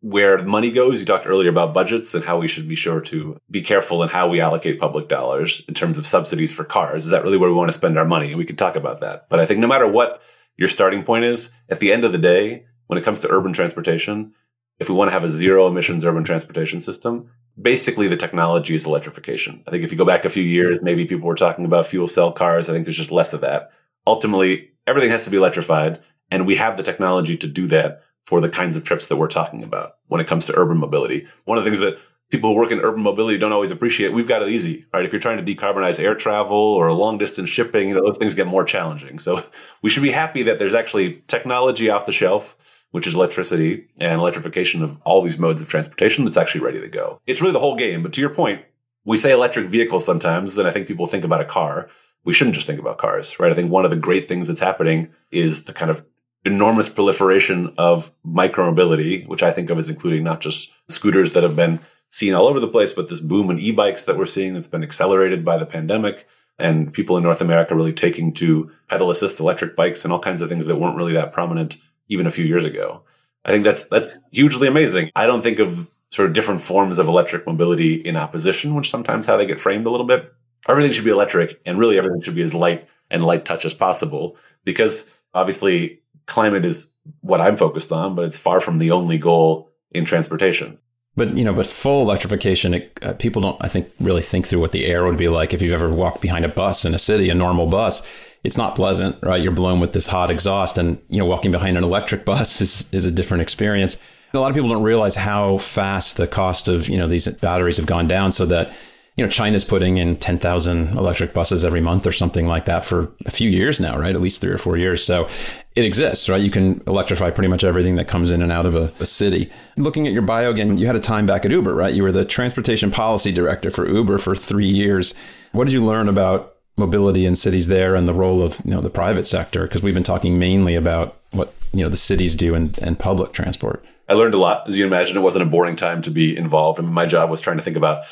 where 0.00 0.38
money 0.44 0.70
goes. 0.70 1.00
You 1.00 1.06
talked 1.06 1.26
earlier 1.26 1.50
about 1.50 1.74
budgets 1.74 2.14
and 2.14 2.24
how 2.24 2.38
we 2.38 2.48
should 2.48 2.68
be 2.68 2.74
sure 2.74 3.00
to 3.02 3.36
be 3.50 3.62
careful 3.62 4.02
in 4.02 4.08
how 4.08 4.28
we 4.28 4.40
allocate 4.40 4.78
public 4.78 5.08
dollars 5.08 5.62
in 5.68 5.74
terms 5.74 5.98
of 5.98 6.06
subsidies 6.06 6.52
for 6.52 6.64
cars. 6.64 7.04
Is 7.04 7.10
that 7.10 7.24
really 7.24 7.38
where 7.38 7.50
we 7.50 7.56
want 7.56 7.68
to 7.70 7.76
spend 7.76 7.98
our 7.98 8.04
money? 8.04 8.28
And 8.28 8.38
we 8.38 8.44
could 8.44 8.58
talk 8.58 8.76
about 8.76 9.00
that. 9.00 9.28
But 9.28 9.40
I 9.40 9.46
think 9.46 9.60
no 9.60 9.66
matter 9.66 9.88
what 9.88 10.22
your 10.56 10.68
starting 10.68 11.02
point 11.02 11.24
is, 11.24 11.50
at 11.68 11.80
the 11.80 11.92
end 11.92 12.04
of 12.04 12.12
the 12.12 12.18
day, 12.18 12.64
when 12.86 12.98
it 12.98 13.04
comes 13.04 13.20
to 13.20 13.30
urban 13.30 13.52
transportation, 13.52 14.34
if 14.78 14.88
we 14.88 14.94
want 14.94 15.08
to 15.08 15.12
have 15.12 15.24
a 15.24 15.28
zero 15.28 15.66
emissions 15.66 16.04
urban 16.04 16.24
transportation 16.24 16.80
system, 16.80 17.30
basically 17.60 18.06
the 18.08 18.16
technology 18.16 18.74
is 18.74 18.86
electrification. 18.86 19.62
I 19.66 19.70
think 19.70 19.82
if 19.82 19.90
you 19.90 19.98
go 19.98 20.04
back 20.04 20.24
a 20.24 20.30
few 20.30 20.44
years, 20.44 20.80
maybe 20.80 21.04
people 21.04 21.26
were 21.26 21.34
talking 21.34 21.64
about 21.64 21.86
fuel 21.86 22.06
cell 22.06 22.32
cars. 22.32 22.68
I 22.68 22.72
think 22.72 22.84
there's 22.84 22.96
just 22.96 23.10
less 23.10 23.32
of 23.32 23.40
that. 23.40 23.72
Ultimately, 24.06 24.70
everything 24.86 25.10
has 25.10 25.24
to 25.24 25.30
be 25.30 25.36
electrified, 25.36 26.00
and 26.30 26.46
we 26.46 26.56
have 26.56 26.76
the 26.76 26.82
technology 26.82 27.36
to 27.38 27.46
do 27.46 27.66
that 27.68 28.02
for 28.28 28.42
the 28.42 28.48
kinds 28.50 28.76
of 28.76 28.84
trips 28.84 29.06
that 29.06 29.16
we're 29.16 29.26
talking 29.26 29.62
about 29.62 29.96
when 30.08 30.20
it 30.20 30.26
comes 30.26 30.44
to 30.44 30.54
urban 30.54 30.76
mobility. 30.76 31.26
One 31.46 31.56
of 31.56 31.64
the 31.64 31.70
things 31.70 31.80
that 31.80 31.98
people 32.30 32.50
who 32.50 32.56
work 32.56 32.70
in 32.70 32.78
urban 32.80 33.02
mobility 33.02 33.38
don't 33.38 33.52
always 33.52 33.70
appreciate, 33.70 34.12
we've 34.12 34.28
got 34.28 34.42
it 34.42 34.50
easy, 34.50 34.84
right? 34.92 35.02
If 35.02 35.14
you're 35.14 35.20
trying 35.20 35.42
to 35.42 35.54
decarbonize 35.54 35.98
air 35.98 36.14
travel 36.14 36.58
or 36.58 36.92
long 36.92 37.16
distance 37.16 37.48
shipping, 37.48 37.88
you 37.88 37.94
know, 37.94 38.02
those 38.02 38.18
things 38.18 38.34
get 38.34 38.46
more 38.46 38.64
challenging. 38.64 39.18
So 39.18 39.42
we 39.82 39.88
should 39.88 40.02
be 40.02 40.10
happy 40.10 40.42
that 40.42 40.58
there's 40.58 40.74
actually 40.74 41.22
technology 41.26 41.88
off 41.88 42.04
the 42.04 42.12
shelf, 42.12 42.54
which 42.90 43.06
is 43.06 43.14
electricity 43.14 43.88
and 43.98 44.20
electrification 44.20 44.82
of 44.82 45.00
all 45.06 45.22
these 45.22 45.38
modes 45.38 45.62
of 45.62 45.68
transportation 45.70 46.26
that's 46.26 46.36
actually 46.36 46.60
ready 46.60 46.82
to 46.82 46.88
go. 46.88 47.22
It's 47.26 47.40
really 47.40 47.54
the 47.54 47.60
whole 47.60 47.76
game. 47.76 48.02
But 48.02 48.12
to 48.12 48.20
your 48.20 48.28
point, 48.28 48.60
we 49.06 49.16
say 49.16 49.32
electric 49.32 49.68
vehicles 49.68 50.04
sometimes, 50.04 50.58
and 50.58 50.68
I 50.68 50.70
think 50.70 50.86
people 50.86 51.06
think 51.06 51.24
about 51.24 51.40
a 51.40 51.46
car. 51.46 51.88
We 52.24 52.34
shouldn't 52.34 52.56
just 52.56 52.66
think 52.66 52.78
about 52.78 52.98
cars, 52.98 53.40
right? 53.40 53.50
I 53.50 53.54
think 53.54 53.70
one 53.70 53.86
of 53.86 53.90
the 53.90 53.96
great 53.96 54.28
things 54.28 54.48
that's 54.48 54.60
happening 54.60 55.08
is 55.30 55.64
the 55.64 55.72
kind 55.72 55.90
of 55.90 56.04
enormous 56.48 56.88
proliferation 56.88 57.72
of 57.78 58.10
micromobility, 58.26 59.26
which 59.26 59.42
I 59.42 59.52
think 59.52 59.70
of 59.70 59.78
as 59.78 59.88
including 59.88 60.24
not 60.24 60.40
just 60.40 60.72
scooters 60.88 61.32
that 61.32 61.42
have 61.42 61.54
been 61.54 61.80
seen 62.08 62.34
all 62.34 62.48
over 62.48 62.58
the 62.58 62.66
place, 62.68 62.92
but 62.92 63.08
this 63.08 63.20
boom 63.20 63.50
in 63.50 63.58
e-bikes 63.58 64.04
that 64.04 64.16
we're 64.16 64.26
seeing 64.26 64.54
that's 64.54 64.66
been 64.66 64.82
accelerated 64.82 65.44
by 65.44 65.58
the 65.58 65.66
pandemic 65.66 66.26
and 66.58 66.92
people 66.92 67.16
in 67.16 67.22
North 67.22 67.40
America 67.40 67.74
really 67.74 67.92
taking 67.92 68.32
to 68.32 68.70
pedal 68.88 69.10
assist 69.10 69.40
electric 69.40 69.76
bikes 69.76 70.04
and 70.04 70.12
all 70.12 70.18
kinds 70.18 70.42
of 70.42 70.48
things 70.48 70.66
that 70.66 70.76
weren't 70.76 70.96
really 70.96 71.12
that 71.12 71.32
prominent 71.32 71.76
even 72.08 72.26
a 72.26 72.30
few 72.30 72.44
years 72.44 72.64
ago. 72.64 73.02
I 73.44 73.50
think 73.50 73.64
that's 73.64 73.84
that's 73.84 74.16
hugely 74.32 74.66
amazing. 74.66 75.10
I 75.14 75.26
don't 75.26 75.42
think 75.42 75.58
of 75.58 75.90
sort 76.10 76.28
of 76.28 76.34
different 76.34 76.62
forms 76.62 76.98
of 76.98 77.06
electric 77.06 77.46
mobility 77.46 77.94
in 77.94 78.16
opposition, 78.16 78.74
which 78.74 78.90
sometimes 78.90 79.26
how 79.26 79.36
they 79.36 79.46
get 79.46 79.60
framed 79.60 79.86
a 79.86 79.90
little 79.90 80.06
bit. 80.06 80.32
Everything 80.66 80.92
should 80.92 81.04
be 81.04 81.10
electric 81.10 81.60
and 81.64 81.78
really 81.78 81.98
everything 81.98 82.22
should 82.22 82.34
be 82.34 82.42
as 82.42 82.54
light 82.54 82.88
and 83.10 83.24
light 83.24 83.44
touch 83.44 83.64
as 83.64 83.74
possible 83.74 84.36
because 84.64 85.08
obviously 85.34 86.02
climate 86.28 86.64
is 86.64 86.88
what 87.20 87.40
I'm 87.40 87.56
focused 87.56 87.90
on, 87.90 88.14
but 88.14 88.24
it's 88.24 88.38
far 88.38 88.60
from 88.60 88.78
the 88.78 88.92
only 88.92 89.18
goal 89.18 89.72
in 89.90 90.04
transportation. 90.04 90.78
But 91.16 91.36
you 91.36 91.42
know, 91.42 91.52
but 91.52 91.66
full 91.66 92.02
electrification, 92.02 92.74
it, 92.74 92.98
uh, 93.02 93.14
people 93.14 93.42
don't, 93.42 93.56
I 93.60 93.68
think, 93.68 93.90
really 93.98 94.22
think 94.22 94.46
through 94.46 94.60
what 94.60 94.70
the 94.70 94.86
air 94.86 95.04
would 95.04 95.16
be 95.16 95.28
like 95.28 95.52
if 95.52 95.60
you've 95.60 95.72
ever 95.72 95.92
walked 95.92 96.20
behind 96.20 96.44
a 96.44 96.48
bus 96.48 96.84
in 96.84 96.94
a 96.94 96.98
city, 96.98 97.28
a 97.28 97.34
normal 97.34 97.66
bus. 97.66 98.02
It's 98.44 98.56
not 98.56 98.76
pleasant, 98.76 99.16
right? 99.22 99.42
You're 99.42 99.50
blown 99.50 99.80
with 99.80 99.94
this 99.94 100.06
hot 100.06 100.30
exhaust, 100.30 100.78
and 100.78 100.96
you 101.08 101.18
know, 101.18 101.26
walking 101.26 101.50
behind 101.50 101.76
an 101.76 101.82
electric 101.82 102.24
bus 102.30 102.60
is 102.60 102.86
is 102.92 103.04
a 103.04 103.10
different 103.10 103.42
experience. 103.42 103.96
A 104.32 104.38
lot 104.38 104.50
of 104.50 104.54
people 104.54 104.68
don't 104.68 104.82
realize 104.82 105.16
how 105.16 105.56
fast 105.58 106.18
the 106.18 106.28
cost 106.28 106.68
of 106.68 106.88
you 106.88 106.98
know 106.98 107.08
these 107.08 107.26
batteries 107.26 107.78
have 107.78 107.86
gone 107.86 108.06
down, 108.06 108.30
so 108.30 108.46
that 108.46 108.72
you 109.18 109.24
know, 109.24 109.28
China's 109.28 109.64
putting 109.64 109.96
in 109.96 110.16
10,000 110.16 110.96
electric 110.96 111.34
buses 111.34 111.64
every 111.64 111.80
month 111.80 112.06
or 112.06 112.12
something 112.12 112.46
like 112.46 112.66
that 112.66 112.84
for 112.84 113.10
a 113.26 113.32
few 113.32 113.50
years 113.50 113.80
now, 113.80 113.98
right? 113.98 114.14
At 114.14 114.20
least 114.20 114.40
three 114.40 114.52
or 114.52 114.58
four 114.58 114.76
years. 114.76 115.02
So 115.02 115.28
it 115.74 115.84
exists, 115.84 116.28
right? 116.28 116.40
You 116.40 116.52
can 116.52 116.80
electrify 116.86 117.30
pretty 117.32 117.48
much 117.48 117.64
everything 117.64 117.96
that 117.96 118.06
comes 118.06 118.30
in 118.30 118.42
and 118.42 118.52
out 118.52 118.64
of 118.64 118.76
a, 118.76 118.92
a 119.00 119.06
city. 119.06 119.50
Looking 119.76 120.06
at 120.06 120.12
your 120.12 120.22
bio 120.22 120.52
again, 120.52 120.78
you 120.78 120.86
had 120.86 120.94
a 120.94 121.00
time 121.00 121.26
back 121.26 121.44
at 121.44 121.50
Uber, 121.50 121.74
right? 121.74 121.92
You 121.92 122.04
were 122.04 122.12
the 122.12 122.24
transportation 122.24 122.92
policy 122.92 123.32
director 123.32 123.72
for 123.72 123.88
Uber 123.88 124.18
for 124.18 124.36
three 124.36 124.68
years. 124.68 125.14
What 125.50 125.64
did 125.64 125.72
you 125.72 125.84
learn 125.84 126.08
about 126.08 126.54
mobility 126.76 127.26
in 127.26 127.34
cities 127.34 127.66
there 127.66 127.96
and 127.96 128.06
the 128.06 128.14
role 128.14 128.40
of 128.40 128.60
you 128.64 128.70
know 128.70 128.80
the 128.80 128.88
private 128.88 129.26
sector? 129.26 129.64
Because 129.64 129.82
we've 129.82 129.94
been 129.94 130.04
talking 130.04 130.38
mainly 130.38 130.76
about 130.76 131.16
what 131.32 131.52
you 131.72 131.82
know 131.82 131.88
the 131.88 131.96
cities 131.96 132.36
do 132.36 132.54
and, 132.54 132.78
and 132.78 132.96
public 132.96 133.32
transport. 133.32 133.84
I 134.08 134.14
learned 134.14 134.34
a 134.34 134.38
lot. 134.38 134.68
As 134.68 134.78
you 134.78 134.86
imagine, 134.86 135.16
it 135.16 135.20
wasn't 135.20 135.42
a 135.42 135.50
boring 135.50 135.76
time 135.76 136.00
to 136.02 136.10
be 136.10 136.36
involved. 136.36 136.78
I 136.78 136.82
mean, 136.82 136.94
my 136.94 137.04
job 137.04 137.28
was 137.30 137.40
trying 137.40 137.58
to 137.58 137.62
think 137.62 137.76
about 137.76 138.06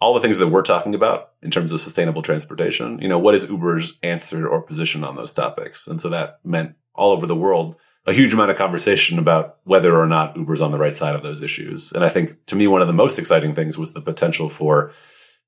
all 0.00 0.14
the 0.14 0.20
things 0.20 0.38
that 0.38 0.48
we're 0.48 0.62
talking 0.62 0.94
about 0.94 1.30
in 1.42 1.50
terms 1.50 1.72
of 1.72 1.80
sustainable 1.80 2.22
transportation, 2.22 2.98
you 3.00 3.08
know, 3.08 3.18
what 3.18 3.34
is 3.34 3.48
Uber's 3.48 3.98
answer 4.02 4.48
or 4.48 4.62
position 4.62 5.04
on 5.04 5.16
those 5.16 5.32
topics? 5.32 5.86
And 5.86 6.00
so 6.00 6.08
that 6.08 6.40
meant 6.44 6.74
all 6.94 7.12
over 7.12 7.26
the 7.26 7.36
world 7.36 7.76
a 8.06 8.12
huge 8.12 8.32
amount 8.32 8.50
of 8.50 8.56
conversation 8.56 9.18
about 9.18 9.58
whether 9.64 9.94
or 9.94 10.06
not 10.06 10.36
Uber's 10.36 10.62
on 10.62 10.72
the 10.72 10.78
right 10.78 10.96
side 10.96 11.14
of 11.14 11.22
those 11.22 11.42
issues. 11.42 11.92
And 11.92 12.02
I 12.02 12.08
think 12.08 12.46
to 12.46 12.56
me, 12.56 12.66
one 12.66 12.80
of 12.80 12.86
the 12.86 12.94
most 12.94 13.18
exciting 13.18 13.54
things 13.54 13.76
was 13.76 13.92
the 13.92 14.00
potential 14.00 14.48
for 14.48 14.92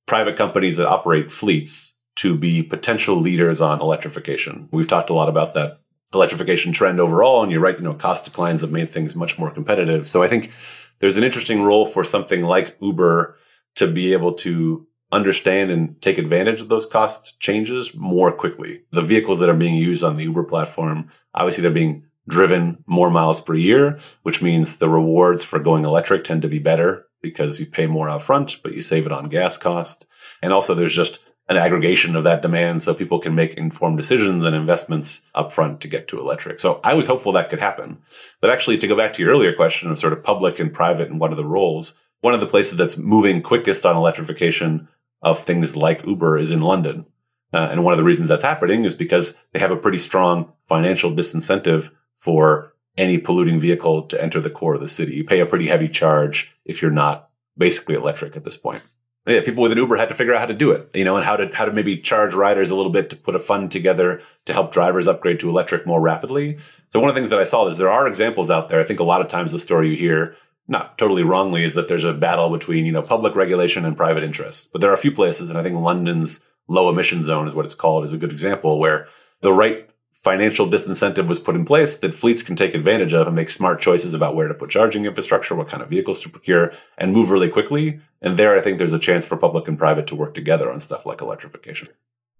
private 0.07 0.37
companies 0.37 0.77
that 0.77 0.89
operate 0.89 1.31
fleets 1.31 1.97
to 2.17 2.37
be 2.37 2.63
potential 2.63 3.17
leaders 3.17 3.63
on 3.63 3.81
electrification. 3.81 4.69
We've 4.71 4.87
talked 4.87 5.09
a 5.09 5.15
lot 5.15 5.31
about 5.31 5.55
that 5.55 5.81
electrification 6.13 6.73
trend 6.73 7.01
overall. 7.01 7.43
And 7.43 7.51
you're 7.51 7.61
right, 7.61 7.77
you 7.77 7.85
know, 7.85 7.95
cost 7.95 8.27
declines 8.27 8.61
have 8.61 8.71
made 8.71 8.91
things 8.91 9.17
much 9.17 9.39
more 9.39 9.51
competitive. 9.51 10.07
So 10.07 10.23
I 10.23 10.29
think 10.29 10.51
there's 10.99 11.17
an 11.17 11.25
interesting 11.25 11.63
role 11.63 11.87
for 11.87 12.05
something 12.05 12.43
like 12.43 12.77
Uber 12.81 13.37
to 13.77 13.87
be 13.87 14.13
able 14.13 14.35
to 14.35 14.87
understand 15.11 15.71
and 15.71 16.01
take 16.01 16.19
advantage 16.19 16.61
of 16.61 16.69
those 16.69 16.87
cost 16.87 17.39
changes 17.39 17.95
more 17.95 18.33
quickly. 18.33 18.81
The 18.93 19.03
vehicles 19.03 19.41
that 19.41 19.51
are 19.51 19.55
being 19.55 19.75
used 19.75 20.03
on 20.03 20.17
the 20.17 20.25
Uber 20.25 20.45
platform, 20.45 21.11
obviously 21.35 21.63
they're 21.63 21.71
being 21.71 22.05
driven 22.29 22.83
more 22.87 23.11
miles 23.11 23.41
per 23.41 23.55
year, 23.55 23.99
which 24.23 24.41
means 24.41 24.79
the 24.79 24.89
rewards 24.89 25.45
for 25.45 25.59
going 25.59 25.85
electric 25.85 26.25
tend 26.25 26.43
to 26.43 26.49
be 26.49 26.59
better 26.59 27.07
because 27.21 27.61
you 27.61 27.67
pay 27.67 27.87
more 27.87 28.09
upfront, 28.09 28.63
but 28.63 28.73
you 28.73 28.81
save 28.81 29.07
it 29.07 29.13
on 29.13 29.29
gas 29.29 29.57
cost. 29.57 30.07
And 30.41 30.53
also 30.53 30.75
there's 30.75 30.95
just 30.95 31.21
an 31.49 31.57
aggregation 31.57 32.17
of 32.17 32.25
that 32.25 32.41
demand 32.41 32.83
so 32.83 32.95
people 32.95 33.19
can 33.19 33.35
make 33.35 33.55
informed 33.55 33.97
decisions 33.97 34.45
and 34.45 34.55
investments 34.55 35.23
upfront 35.35 35.81
to 35.81 35.89
get 35.89 36.09
to 36.09 36.21
electric. 36.21 36.61
So 36.61 36.81
I 36.85 36.95
was 36.95 37.07
hopeful 37.07 37.33
that 37.33 37.51
could 37.51 37.61
happen. 37.61 37.99
But 38.41 38.51
actually 38.51 38.79
to 38.79 38.89
go 38.89 38.97
back 38.97 39.13
to 39.15 39.23
your 39.23 39.33
earlier 39.33 39.55
question 39.55 39.91
of 39.91 39.99
sort 39.99 40.13
of 40.13 40.23
public 40.23 40.59
and 40.59 40.73
private 40.73 41.11
and 41.11 41.21
what 41.21 41.33
are 41.33 41.37
the 41.37 41.45
roles, 41.45 41.95
one 42.23 42.35
of 42.35 42.41
the 42.41 42.47
places 42.47 42.79
that's 42.79 42.97
moving 42.97 43.43
quickest 43.43 43.85
on 43.85 43.97
electrification 43.97 44.89
of 45.21 45.39
things 45.39 45.77
like 45.77 46.07
Uber 46.07 46.39
is 46.39 46.51
in 46.51 46.63
London. 46.63 47.05
Uh, 47.53 47.69
and 47.71 47.85
one 47.85 47.93
of 47.93 47.99
the 47.99 48.05
reasons 48.05 48.29
that's 48.29 48.43
happening 48.43 48.85
is 48.85 48.95
because 48.95 49.39
they 49.53 49.59
have 49.59 49.71
a 49.71 49.77
pretty 49.77 49.99
strong 49.99 50.51
financial 50.63 51.13
disincentive 51.13 51.91
for 52.17 52.73
any 52.97 53.19
polluting 53.19 53.61
vehicle 53.61 54.03
to 54.05 54.23
enter 54.23 54.41
the 54.41 54.51
core 54.51 54.75
of 54.75 54.81
the 54.81 54.89
city. 54.89 55.15
You 55.15 55.25
pay 55.25 55.41
a 55.41 55.47
pretty 55.47 55.67
heavy 55.67 55.89
charge 55.89 56.51
if 56.65 56.81
you're 56.81 56.91
not 56.91 57.29
basically 57.59 57.95
electric 57.95 58.37
at 58.37 58.45
this 58.45 58.57
point. 58.57 58.83
Yeah, 59.27 59.41
people 59.45 59.63
with 59.63 59.71
an 59.71 59.79
Uber 59.79 59.97
had 59.97 60.09
to 60.09 60.17
figure 60.17 60.35
out 60.35 60.41
how 60.41 60.47
to 60.47 60.55
do 60.55 60.73
it, 60.73 60.91
you 60.95 61.05
know, 61.05 61.17
and 61.17 61.25
how 61.25 61.37
to 61.37 61.49
how 61.55 61.65
to 61.65 61.73
maybe 61.73 61.97
charge 61.97 62.35
riders 62.35 62.73
a 62.73 62.75
little 62.75 62.91
bit 62.91 63.11
to 63.11 63.17
put 63.17 63.37
a 63.37 63.39
fund 63.39 63.71
together 63.71 64.21
to 64.47 64.53
help 64.53 64.73
drivers 64.73 65.07
upgrade 65.07 65.39
to 65.41 65.49
electric 65.49 65.87
more 65.87 66.01
rapidly. 66.01 66.59
So 66.89 66.99
one 66.99 67.09
of 67.09 67.15
the 67.15 67.21
things 67.21 67.31
that 67.31 67.39
I 67.39 67.45
saw 67.45 67.67
is 67.69 67.79
there 67.79 67.91
are 67.91 68.09
examples 68.09 68.51
out 68.51 68.69
there. 68.69 68.81
I 68.81 68.85
think 68.85 68.99
a 68.99 69.05
lot 69.05 69.21
of 69.21 69.29
times 69.29 69.53
the 69.53 69.61
story 69.61 69.91
you 69.91 69.97
hear 69.97 70.35
not 70.69 70.99
totally 70.99 71.23
wrongly, 71.23 71.65
is 71.65 71.75
that 71.75 71.89
there's 71.89 72.05
a 72.05 72.13
battle 72.13 72.51
between 72.51 72.87
you 72.87 72.93
know 72.93 73.03
public 73.03 73.35
regulation 73.35 73.85
and 73.85 73.97
private 73.97 74.25
interests. 74.25 74.69
But 74.69 74.81
there 74.81 74.91
are 74.91 74.95
a 74.95 74.99
few 74.99 75.13
places, 75.13 75.49
and 75.49 75.59
I 75.59 75.63
think 75.63 75.77
London's 75.77 76.41
low 76.69 76.89
emission 76.89 77.23
zone 77.23 77.49
is 77.49 77.55
what 77.55 77.65
it's 77.65 77.75
called, 77.75 78.05
is 78.05 78.13
a 78.13 78.19
good 78.19 78.31
example 78.33 78.79
where 78.79 79.09
the 79.41 79.53
right 79.53 79.89
financial 80.13 80.69
disincentive 80.69 81.27
was 81.27 81.41
put 81.41 81.57
in 81.57 81.65
place 81.65 81.97
that 81.97 82.15
fleets 82.15 82.43
can 82.43 82.55
take 82.55 82.75
advantage 82.75 83.13
of 83.13 83.27
and 83.27 83.35
make 83.35 83.51
smart 83.51 83.81
choices 83.81 84.15
about 84.15 84.37
where 84.37 84.47
to 84.47 84.55
put 84.55 84.71
charging 84.71 85.05
infrastructure, 85.05 85.57
what 85.57 85.69
kind 85.69 85.83
of 85.83 85.89
vehicles 85.89 86.21
to 86.21 86.29
procure, 86.29 86.73
and 86.97 87.13
move 87.13 87.31
really 87.31 87.49
quickly. 87.49 88.01
And 88.21 88.39
there, 88.39 88.57
I 88.57 88.61
think 88.61 88.79
there's 88.79 88.93
a 88.93 89.01
chance 89.01 89.27
for 89.27 89.37
public 89.37 89.67
and 89.67 89.77
private 89.77 90.07
to 90.09 90.15
work 90.15 90.35
together 90.35 90.71
on 90.71 90.79
stuff 90.79 91.05
like 91.05 91.21
electrification. 91.21 91.89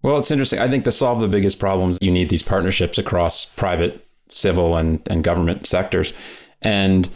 Well, 0.01 0.17
it's 0.17 0.31
interesting. 0.31 0.59
I 0.59 0.69
think 0.69 0.85
to 0.85 0.91
solve 0.91 1.19
the 1.19 1.27
biggest 1.27 1.59
problems, 1.59 1.97
you 1.99 2.11
need 2.11 2.29
these 2.29 2.43
partnerships 2.43 2.97
across 2.97 3.45
private, 3.45 4.05
civil, 4.29 4.77
and, 4.77 5.01
and 5.09 5.23
government 5.23 5.67
sectors. 5.67 6.13
And 6.61 7.09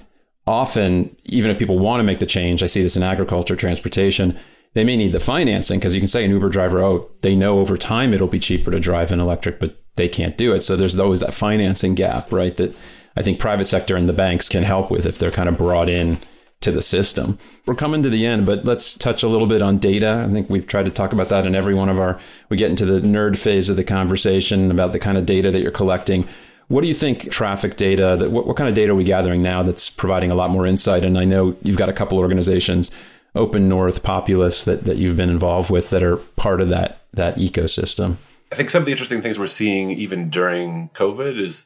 often, 0.48 1.16
even 1.26 1.52
if 1.52 1.60
people 1.60 1.78
want 1.78 2.00
to 2.00 2.04
make 2.04 2.20
the 2.20 2.26
change, 2.26 2.64
I 2.64 2.68
see 2.68 2.82
this 2.82 2.98
in 2.98 3.04
agriculture, 3.04 3.56
transportation, 3.56 4.38
they 4.74 4.84
may 4.84 4.96
need 4.96 5.12
the 5.12 5.20
financing 5.20 5.80
because 5.80 5.94
you 5.94 6.02
can 6.02 6.08
say 6.08 6.24
an 6.24 6.32
Uber 6.32 6.50
driver, 6.50 6.84
oh, 6.84 7.10
they 7.22 7.36
know 7.36 7.60
over 7.60 7.78
time 7.78 8.14
it'll 8.14 8.28
be 8.28 8.40
cheaper 8.40 8.72
to 8.72 8.80
drive 8.80 9.12
an 9.12 9.20
electric, 9.20 9.60
but 9.60 9.82
they 9.96 10.08
can't 10.08 10.38
do 10.38 10.54
it. 10.54 10.62
So 10.62 10.76
there's 10.76 10.98
always 11.00 11.20
that 11.20 11.34
financing 11.34 11.96
gap, 11.96 12.32
right? 12.32 12.56
That 12.56 12.76
I 13.16 13.24
think 13.24 13.40
private 13.40 13.66
sector 13.66 13.96
and 13.96 14.08
the 14.08 14.14
banks 14.14 14.50
can 14.50 14.64
help 14.64 14.92
with 14.92 15.06
if 15.06 15.18
they're 15.18 15.32
kind 15.32 15.50
of 15.50 15.58
brought 15.58 15.90
in 15.90 16.18
to 16.62 16.72
the 16.72 16.82
system. 16.82 17.38
We're 17.66 17.76
coming 17.76 18.04
to 18.04 18.10
the 18.10 18.26
end, 18.26 18.46
but 18.46 18.66
let's 18.66 18.98
touch 18.98 19.24
a 19.24 19.28
little 19.28 19.48
bit 19.48 19.62
on 19.62 19.78
data. 19.78 20.24
I 20.28 20.32
think 20.32 20.50
we've 20.50 20.66
tried 20.66 20.86
to 20.86 20.92
talk 20.92 21.14
about 21.14 21.30
that 21.30 21.46
in 21.46 21.56
every 21.56 21.76
one 21.76 21.90
of 21.90 22.00
our, 22.00 22.20
we 22.50 22.58
get 22.58 22.70
into 22.70 22.86
the 22.86 23.02
nerd 23.02 23.38
phase 23.38 23.70
of 23.70 23.76
the 23.76 23.84
conversation 23.84 24.72
about 24.72 24.92
the 24.92 25.00
kind 25.00 25.18
of 25.18 25.26
data 25.26 25.52
that 25.52 25.62
you're 25.62 25.72
collecting. 25.72 26.28
What 26.68 26.82
do 26.82 26.88
you 26.88 26.94
think 26.94 27.32
traffic 27.32 27.78
data, 27.78 28.18
that 28.20 28.32
what, 28.32 28.46
what 28.46 28.58
kind 28.58 28.68
of 28.68 28.76
data 28.76 28.92
are 28.92 28.96
we 28.96 29.06
gathering 29.06 29.42
now 29.42 29.64
that's 29.64 29.90
providing 29.90 30.32
a 30.32 30.36
lot 30.36 30.50
more 30.50 30.66
insight? 30.66 31.06
And 31.06 31.18
I 31.18 31.24
know 31.24 31.56
you've 31.62 31.78
got 31.78 31.90
a 31.90 31.94
couple 31.94 32.18
organizations 32.18 32.92
Open 33.36 33.70
North, 33.70 34.04
Populus 34.04 34.66
that, 34.66 34.86
that 34.86 34.98
you've 34.98 35.16
been 35.16 35.30
involved 35.30 35.70
with 35.70 35.90
that 35.92 36.04
are 36.04 36.18
part 36.18 36.60
of 36.60 36.70
that 36.70 37.02
that 37.14 37.38
ecosystem? 37.38 38.18
I 38.52 38.56
think 38.56 38.70
some 38.70 38.82
of 38.82 38.86
the 38.86 38.92
interesting 38.92 39.22
things 39.22 39.38
we're 39.38 39.48
seeing 39.48 39.92
even 39.92 40.30
during 40.30 40.90
COVID 40.90 41.40
is 41.40 41.66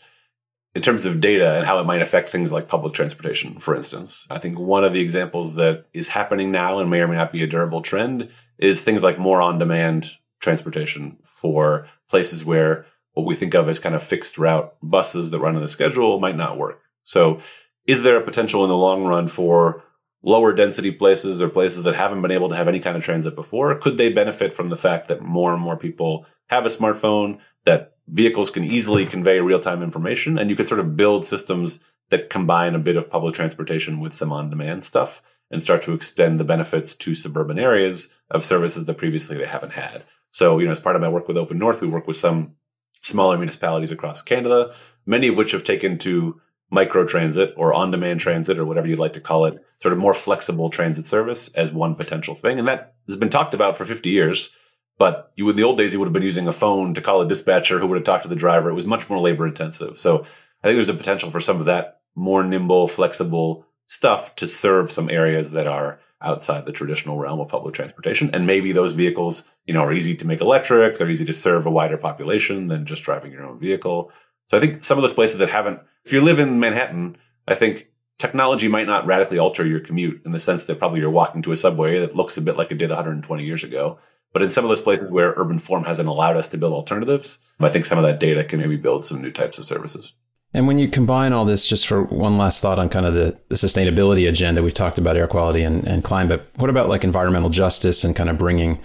in 0.74 0.82
terms 0.82 1.06
of 1.06 1.20
data 1.20 1.58
and 1.58 1.66
how 1.66 1.80
it 1.80 1.86
might 1.86 2.02
affect 2.02 2.30
things 2.30 2.52
like 2.52 2.68
public 2.68 2.94
transportation, 2.94 3.60
for 3.60 3.76
instance. 3.76 4.26
I 4.30 4.40
think 4.40 4.58
one 4.58 4.84
of 4.84 4.94
the 4.94 5.02
examples 5.02 5.56
that 5.56 5.86
is 5.94 6.08
happening 6.08 6.52
now 6.52 6.80
and 6.80 6.90
may 6.90 7.02
or 7.02 7.08
may 7.08 7.16
not 7.16 7.32
be 7.32 7.44
a 7.44 7.48
durable 7.48 7.82
trend 7.82 8.30
is 8.58 8.82
things 8.82 9.04
like 9.04 9.20
more 9.20 9.42
on 9.42 9.60
demand 9.60 10.12
transportation 10.40 11.18
for 11.24 11.88
places 12.10 12.46
where 12.46 12.86
what 13.14 13.26
we 13.26 13.36
think 13.36 13.54
of 13.54 13.68
as 13.68 13.80
kind 13.80 13.96
of 13.96 14.04
fixed 14.04 14.38
route 14.38 14.74
buses 14.82 15.32
that 15.32 15.40
run 15.40 15.56
on 15.56 15.62
the 15.62 15.68
schedule 15.68 16.20
might 16.20 16.38
not 16.38 16.58
work. 16.58 16.82
So, 17.04 17.40
is 17.88 18.04
there 18.04 18.18
a 18.18 18.24
potential 18.24 18.64
in 18.64 18.70
the 18.70 18.78
long 18.78 19.06
run 19.06 19.28
for 19.28 19.84
lower 20.24 20.54
density 20.54 20.92
places 20.92 21.42
or 21.42 21.50
places 21.50 21.84
that 21.84 21.96
haven't 21.96 22.22
been 22.22 22.32
able 22.32 22.50
to 22.50 22.56
have 22.56 22.68
any 22.68 22.80
kind 22.80 22.96
of 22.96 23.04
transit 23.04 23.36
before? 23.36 23.76
Could 23.80 23.98
they 23.98 24.10
benefit 24.10 24.54
from 24.54 24.70
the 24.70 24.76
fact 24.76 25.08
that 25.08 25.22
more 25.22 25.52
and 25.52 25.62
more 25.62 25.78
people 25.78 26.26
have 26.48 26.66
a 26.66 26.70
smartphone, 26.70 27.40
that 27.66 27.96
vehicles 28.08 28.50
can 28.52 28.64
easily 28.64 29.06
convey 29.06 29.40
real 29.40 29.60
time 29.60 29.82
information, 29.82 30.38
and 30.38 30.50
you 30.50 30.56
could 30.56 30.68
sort 30.68 30.80
of 30.80 30.96
build 30.96 31.26
systems 31.26 31.80
that 32.10 32.30
combine 32.30 32.76
a 32.76 32.80
bit 32.80 32.98
of 32.98 33.10
public 33.10 33.34
transportation 33.34 34.00
with 34.00 34.14
some 34.14 34.32
on 34.32 34.50
demand 34.50 34.84
stuff 34.84 35.22
and 35.50 35.62
start 35.62 35.82
to 35.82 35.94
extend 35.94 36.40
the 36.40 36.44
benefits 36.44 36.94
to 36.94 37.16
suburban 37.16 37.58
areas 37.58 38.14
of 38.30 38.46
services 38.46 38.86
that 38.86 38.98
previously 38.98 39.38
they 39.38 39.46
haven't 39.46 39.72
had. 39.72 40.04
So, 40.32 40.60
you 40.60 40.66
know, 40.66 40.72
as 40.72 40.80
part 40.80 40.96
of 40.96 41.02
my 41.02 41.10
work 41.10 41.28
with 41.28 41.38
Open 41.38 41.58
North, 41.58 41.82
we 41.82 41.88
work 41.88 42.08
with 42.08 42.16
some 42.16 42.56
smaller 43.02 43.38
municipalities 43.38 43.92
across 43.92 44.22
Canada, 44.22 44.74
many 45.06 45.28
of 45.28 45.38
which 45.38 45.52
have 45.52 45.64
taken 45.64 45.98
to 46.00 46.40
micro 46.70 47.06
transit 47.06 47.54
or 47.58 47.74
on 47.74 47.92
demand 47.92 48.20
transit 48.22 48.58
or 48.58 48.66
whatever 48.66 48.88
you'd 48.88 49.00
like 49.00 49.14
to 49.14 49.20
call 49.20 49.46
it, 49.46 49.60
sort 49.78 49.92
of 49.92 50.00
more 50.00 50.14
flexible 50.14 50.70
transit 50.70 51.06
service 51.06 51.50
as 51.50 51.72
one 51.72 51.96
potential 51.96 52.34
thing. 52.34 52.58
And 52.58 52.68
that 52.68 52.96
has 53.08 53.18
been 53.18 53.30
talked 53.30 53.54
about 53.54 53.76
for 53.76 53.86
50 53.86 54.10
years. 54.10 54.50
But 54.98 55.32
you 55.36 55.50
in 55.50 55.56
the 55.56 55.64
old 55.64 55.78
days, 55.78 55.94
you 55.94 56.00
would 56.00 56.06
have 56.06 56.14
been 56.14 56.24
using 56.24 56.48
a 56.48 56.54
phone 56.54 56.94
to 56.94 57.02
call 57.02 57.22
a 57.22 57.28
dispatcher 57.28 57.80
who 57.80 57.88
would 57.88 57.98
have 57.98 58.06
talked 58.06 58.24
to 58.24 58.30
the 58.30 58.36
driver. 58.36 58.70
It 58.70 58.76
was 58.76 58.86
much 58.86 59.10
more 59.10 59.20
labor 59.20 59.46
intensive. 59.46 60.00
So 60.00 60.26
I 60.64 60.68
think 60.68 60.78
there's 60.78 60.90
a 60.90 60.94
potential 60.94 61.32
for 61.32 61.40
some 61.40 61.60
of 61.60 61.66
that 61.66 62.02
more 62.16 62.44
nimble, 62.44 62.88
flexible 62.88 63.66
stuff 63.86 64.36
to 64.36 64.48
serve 64.48 64.92
some 64.92 65.10
areas 65.10 65.52
that 65.52 65.68
are 65.68 66.00
outside 66.22 66.66
the 66.66 66.72
traditional 66.72 67.18
realm 67.18 67.40
of 67.40 67.48
public 67.48 67.74
transportation. 67.74 68.30
And 68.34 68.46
maybe 68.46 68.72
those 68.72 68.94
vehicles, 68.94 69.44
you 69.66 69.74
know, 69.74 69.82
are 69.82 69.94
easy 69.94 70.16
to 70.16 70.28
make 70.28 70.42
electric. 70.42 70.98
They're 70.98 71.10
easy 71.10 71.26
to 71.26 71.34
serve 71.34 71.66
a 71.66 71.72
wider 71.72 71.98
population 71.98 72.68
than 72.68 72.86
just 72.86 73.04
driving 73.04 73.32
your 73.32 73.46
own 73.46 73.60
vehicle. 73.60 74.12
So 74.48 74.58
I 74.58 74.60
think 74.60 74.84
some 74.84 74.98
of 74.98 75.02
those 75.02 75.14
places 75.14 75.38
that 75.38 75.50
haven't, 75.50 75.80
if 76.06 76.14
you 76.14 76.22
live 76.22 76.40
in 76.40 76.60
Manhattan, 76.60 77.18
I 77.48 77.56
think 77.56 77.88
technology 78.18 78.68
might 78.68 78.88
not 78.88 79.06
radically 79.06 79.40
alter 79.40 79.66
your 79.66 79.80
commute 79.80 80.22
in 80.26 80.32
the 80.32 80.40
sense 80.40 80.66
that 80.66 80.78
probably 80.78 81.00
you're 81.00 81.10
walking 81.10 81.42
to 81.42 81.52
a 81.52 81.58
subway 81.58 82.00
that 82.00 82.16
looks 82.16 82.38
a 82.38 82.42
bit 82.42 82.58
like 82.58 82.72
it 82.72 82.78
did 82.78 82.90
120 82.90 83.44
years 83.44 83.64
ago. 83.64 83.98
But 84.34 84.42
in 84.42 84.50
some 84.50 84.64
of 84.64 84.70
those 84.70 84.82
places 84.82 85.10
where 85.10 85.34
urban 85.36 85.60
form 85.60 85.84
hasn't 85.84 86.08
allowed 86.08 86.38
us 86.38 86.48
to 86.50 86.58
build 86.58 86.74
alternatives, 86.74 87.40
I 87.60 87.70
think 87.70 87.86
some 87.86 87.98
of 87.98 88.04
that 88.04 88.20
data 88.20 88.44
can 88.44 88.60
maybe 88.60 88.78
build 88.78 89.04
some 89.04 89.22
new 89.22 89.32
types 89.32 89.60
of 89.60 89.66
services. 89.66 90.14
And 90.54 90.68
when 90.68 90.80
you 90.80 90.90
combine 90.90 91.32
all 91.32 91.46
this, 91.46 91.66
just 91.66 91.88
for 91.88 92.04
one 92.04 92.38
last 92.38 92.62
thought 92.62 92.78
on 92.78 92.90
kind 92.90 93.06
of 93.06 93.14
the, 93.14 93.38
the 93.48 93.56
sustainability 93.56 94.28
agenda, 94.28 94.62
we've 94.62 94.74
talked 94.74 94.98
about 94.98 95.16
air 95.16 95.28
quality 95.28 95.64
and, 95.64 95.88
and 95.88 96.04
climate. 96.04 96.46
What 96.58 96.70
about 96.70 96.90
like 96.90 97.04
environmental 97.04 97.50
justice 97.50 98.04
and 98.04 98.16
kind 98.16 98.30
of 98.30 98.38
bringing 98.38 98.80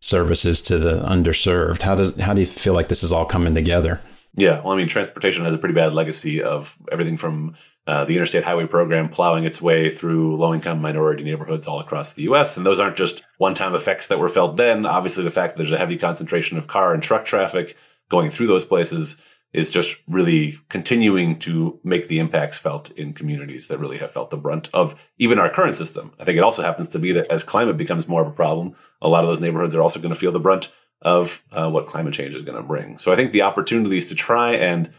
services 0.00 0.60
to 0.62 0.78
the 0.78 1.00
underserved? 1.02 1.82
How 1.82 1.94
does 1.94 2.16
how 2.16 2.34
do 2.34 2.40
you 2.40 2.46
feel 2.46 2.74
like 2.74 2.88
this 2.88 3.04
is 3.04 3.12
all 3.12 3.24
coming 3.24 3.54
together? 3.54 4.00
Yeah, 4.34 4.62
well, 4.62 4.72
I 4.72 4.76
mean, 4.76 4.88
transportation 4.88 5.44
has 5.44 5.52
a 5.52 5.58
pretty 5.58 5.74
bad 5.74 5.92
legacy 5.92 6.42
of 6.42 6.78
everything 6.90 7.18
from 7.18 7.54
uh, 7.86 8.06
the 8.06 8.14
Interstate 8.14 8.44
Highway 8.44 8.66
Program 8.66 9.08
plowing 9.10 9.44
its 9.44 9.60
way 9.60 9.90
through 9.90 10.36
low 10.36 10.54
income 10.54 10.80
minority 10.80 11.22
neighborhoods 11.22 11.66
all 11.66 11.80
across 11.80 12.14
the 12.14 12.22
US. 12.22 12.56
And 12.56 12.64
those 12.64 12.80
aren't 12.80 12.96
just 12.96 13.22
one 13.38 13.54
time 13.54 13.74
effects 13.74 14.06
that 14.06 14.18
were 14.18 14.30
felt 14.30 14.56
then. 14.56 14.86
Obviously, 14.86 15.22
the 15.22 15.30
fact 15.30 15.54
that 15.54 15.58
there's 15.58 15.72
a 15.72 15.78
heavy 15.78 15.98
concentration 15.98 16.56
of 16.58 16.66
car 16.66 16.94
and 16.94 17.02
truck 17.02 17.24
traffic 17.24 17.76
going 18.08 18.30
through 18.30 18.46
those 18.46 18.64
places 18.64 19.16
is 19.52 19.70
just 19.70 19.96
really 20.08 20.58
continuing 20.68 21.38
to 21.38 21.78
make 21.84 22.08
the 22.08 22.18
impacts 22.18 22.58
felt 22.58 22.90
in 22.92 23.12
communities 23.12 23.68
that 23.68 23.78
really 23.78 23.98
have 23.98 24.10
felt 24.10 24.30
the 24.30 24.36
brunt 24.36 24.70
of 24.72 24.96
even 25.18 25.38
our 25.38 25.50
current 25.50 25.74
system. 25.74 26.12
I 26.18 26.24
think 26.24 26.38
it 26.38 26.42
also 26.42 26.62
happens 26.62 26.88
to 26.88 26.98
be 26.98 27.12
that 27.12 27.30
as 27.30 27.44
climate 27.44 27.76
becomes 27.76 28.08
more 28.08 28.22
of 28.22 28.28
a 28.28 28.32
problem, 28.32 28.74
a 29.02 29.08
lot 29.08 29.24
of 29.24 29.28
those 29.28 29.40
neighborhoods 29.40 29.74
are 29.74 29.82
also 29.82 30.00
going 30.00 30.14
to 30.14 30.18
feel 30.18 30.32
the 30.32 30.38
brunt 30.40 30.72
of 31.02 31.42
uh, 31.52 31.68
what 31.68 31.86
climate 31.86 32.14
change 32.14 32.34
is 32.34 32.44
going 32.44 32.56
to 32.56 32.62
bring. 32.62 32.96
So 32.96 33.12
I 33.12 33.16
think 33.16 33.32
the 33.32 33.42
opportunities 33.42 34.06
to 34.06 34.14
try 34.14 34.54
and 34.54 34.90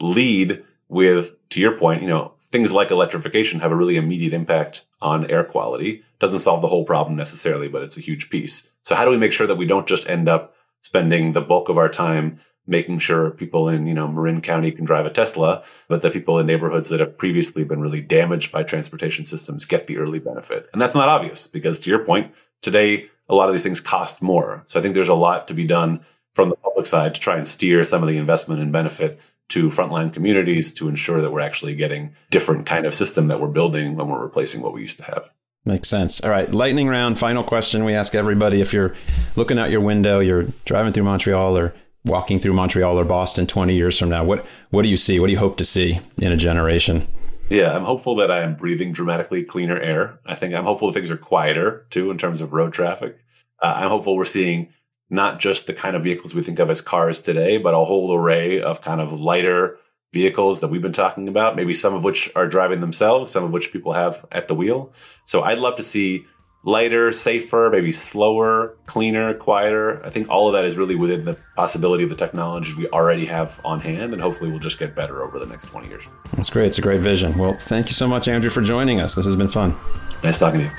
lead 0.00 0.64
with, 0.88 1.34
to 1.50 1.60
your 1.60 1.76
point, 1.76 2.02
you 2.02 2.08
know, 2.08 2.32
things 2.40 2.72
like 2.72 2.90
electrification 2.90 3.60
have 3.60 3.72
a 3.72 3.76
really 3.76 3.96
immediate 3.96 4.32
impact 4.32 4.86
on 5.02 5.30
air 5.30 5.44
quality. 5.44 6.02
Doesn't 6.18 6.40
solve 6.40 6.62
the 6.62 6.68
whole 6.68 6.84
problem 6.84 7.16
necessarily, 7.16 7.68
but 7.68 7.82
it's 7.82 7.98
a 7.98 8.02
huge 8.02 8.30
piece. 8.30 8.68
So 8.82 8.94
how 8.94 9.04
do 9.04 9.10
we 9.10 9.18
make 9.18 9.32
sure 9.32 9.46
that 9.46 9.56
we 9.56 9.66
don't 9.66 9.86
just 9.86 10.08
end 10.08 10.28
up 10.28 10.54
spending 10.80 11.32
the 11.32 11.40
bulk 11.40 11.68
of 11.68 11.76
our 11.76 11.88
time 11.88 12.40
making 12.68 12.98
sure 12.98 13.30
people 13.30 13.68
in, 13.68 13.86
you 13.86 13.94
know, 13.94 14.06
Marin 14.06 14.40
County 14.40 14.70
can 14.70 14.84
drive 14.84 15.06
a 15.06 15.10
Tesla, 15.10 15.64
but 15.88 16.02
that 16.02 16.12
people 16.12 16.38
in 16.38 16.46
neighborhoods 16.46 16.90
that 16.90 17.00
have 17.00 17.16
previously 17.16 17.64
been 17.64 17.80
really 17.80 18.00
damaged 18.00 18.52
by 18.52 18.62
transportation 18.62 19.24
systems 19.24 19.64
get 19.64 19.86
the 19.86 19.96
early 19.96 20.18
benefit. 20.18 20.68
And 20.72 20.80
that's 20.80 20.94
not 20.94 21.08
obvious 21.08 21.46
because 21.46 21.80
to 21.80 21.90
your 21.90 22.04
point, 22.04 22.32
today 22.62 23.06
a 23.28 23.34
lot 23.34 23.48
of 23.48 23.54
these 23.54 23.62
things 23.62 23.80
cost 23.80 24.22
more. 24.22 24.62
So 24.66 24.78
I 24.78 24.82
think 24.82 24.94
there's 24.94 25.08
a 25.08 25.14
lot 25.14 25.48
to 25.48 25.54
be 25.54 25.66
done 25.66 26.00
from 26.34 26.50
the 26.50 26.56
public 26.56 26.86
side 26.86 27.14
to 27.14 27.20
try 27.20 27.36
and 27.36 27.48
steer 27.48 27.82
some 27.84 28.02
of 28.02 28.08
the 28.08 28.16
investment 28.16 28.60
and 28.60 28.72
benefit 28.72 29.18
to 29.48 29.68
frontline 29.68 30.12
communities 30.12 30.72
to 30.74 30.88
ensure 30.88 31.22
that 31.22 31.32
we're 31.32 31.40
actually 31.40 31.74
getting 31.74 32.14
different 32.30 32.66
kind 32.66 32.86
of 32.86 32.94
system 32.94 33.28
that 33.28 33.40
we're 33.40 33.48
building 33.48 33.96
when 33.96 34.08
we're 34.08 34.22
replacing 34.22 34.60
what 34.60 34.72
we 34.72 34.82
used 34.82 34.98
to 34.98 35.04
have. 35.04 35.32
Makes 35.64 35.88
sense. 35.88 36.20
All 36.20 36.30
right, 36.30 36.50
lightning 36.52 36.88
round. 36.88 37.18
Final 37.18 37.42
question 37.42 37.84
we 37.84 37.94
ask 37.94 38.14
everybody: 38.14 38.60
If 38.60 38.72
you're 38.72 38.94
looking 39.36 39.58
out 39.58 39.70
your 39.70 39.80
window, 39.80 40.20
you're 40.20 40.46
driving 40.64 40.92
through 40.92 41.04
Montreal 41.04 41.58
or 41.58 41.74
walking 42.04 42.38
through 42.38 42.54
Montreal 42.54 42.98
or 42.98 43.04
Boston 43.04 43.46
20 43.46 43.74
years 43.74 43.98
from 43.98 44.08
now, 44.08 44.24
what 44.24 44.46
what 44.70 44.82
do 44.82 44.88
you 44.88 44.96
see? 44.96 45.20
What 45.20 45.26
do 45.26 45.32
you 45.32 45.38
hope 45.38 45.56
to 45.58 45.64
see 45.64 46.00
in 46.18 46.32
a 46.32 46.36
generation? 46.36 47.06
Yeah, 47.50 47.74
I'm 47.74 47.84
hopeful 47.84 48.16
that 48.16 48.30
I 48.30 48.42
am 48.42 48.56
breathing 48.56 48.92
dramatically 48.92 49.42
cleaner 49.42 49.78
air. 49.78 50.18
I 50.26 50.34
think 50.34 50.54
I'm 50.54 50.64
hopeful 50.64 50.92
things 50.92 51.10
are 51.10 51.16
quieter 51.16 51.86
too 51.90 52.10
in 52.10 52.18
terms 52.18 52.40
of 52.40 52.52
road 52.52 52.72
traffic. 52.72 53.16
Uh, 53.62 53.72
I'm 53.76 53.88
hopeful 53.88 54.16
we're 54.16 54.26
seeing 54.26 54.68
not 55.10 55.40
just 55.40 55.66
the 55.66 55.72
kind 55.72 55.96
of 55.96 56.02
vehicles 56.02 56.34
we 56.34 56.42
think 56.42 56.58
of 56.58 56.68
as 56.68 56.82
cars 56.82 57.20
today, 57.20 57.56
but 57.56 57.72
a 57.74 57.84
whole 57.84 58.14
array 58.14 58.60
of 58.60 58.82
kind 58.82 59.00
of 59.00 59.20
lighter 59.20 59.78
vehicles 60.12 60.60
that 60.60 60.68
we've 60.68 60.82
been 60.82 60.92
talking 60.92 61.28
about, 61.28 61.56
maybe 61.56 61.74
some 61.74 61.94
of 61.94 62.04
which 62.04 62.30
are 62.36 62.46
driving 62.46 62.80
themselves, 62.80 63.30
some 63.30 63.44
of 63.44 63.50
which 63.50 63.72
people 63.72 63.92
have 63.92 64.24
at 64.32 64.48
the 64.48 64.54
wheel. 64.54 64.92
So 65.24 65.42
I'd 65.42 65.58
love 65.58 65.76
to 65.76 65.82
see 65.82 66.26
lighter, 66.68 67.10
safer, 67.12 67.70
maybe 67.72 67.90
slower, 67.90 68.76
cleaner, 68.84 69.32
quieter. 69.32 70.04
I 70.04 70.10
think 70.10 70.28
all 70.28 70.48
of 70.48 70.52
that 70.52 70.66
is 70.66 70.76
really 70.76 70.96
within 70.96 71.24
the 71.24 71.34
possibility 71.56 72.04
of 72.04 72.10
the 72.10 72.16
technologies 72.16 72.76
we 72.76 72.86
already 72.88 73.24
have 73.24 73.58
on 73.64 73.80
hand, 73.80 74.12
and 74.12 74.20
hopefully 74.20 74.50
we'll 74.50 74.58
just 74.58 74.78
get 74.78 74.94
better 74.94 75.22
over 75.22 75.38
the 75.38 75.46
next 75.46 75.64
20 75.68 75.88
years. 75.88 76.04
That's 76.36 76.50
great. 76.50 76.66
It's 76.66 76.78
a 76.78 76.82
great 76.82 77.00
vision. 77.00 77.38
Well, 77.38 77.56
thank 77.58 77.88
you 77.88 77.94
so 77.94 78.06
much, 78.06 78.28
Andrew, 78.28 78.50
for 78.50 78.60
joining 78.60 79.00
us. 79.00 79.14
This 79.14 79.24
has 79.24 79.34
been 79.34 79.48
fun. 79.48 79.74
Nice 80.22 80.38
talking 80.38 80.60
to 80.60 80.66
you. 80.66 80.72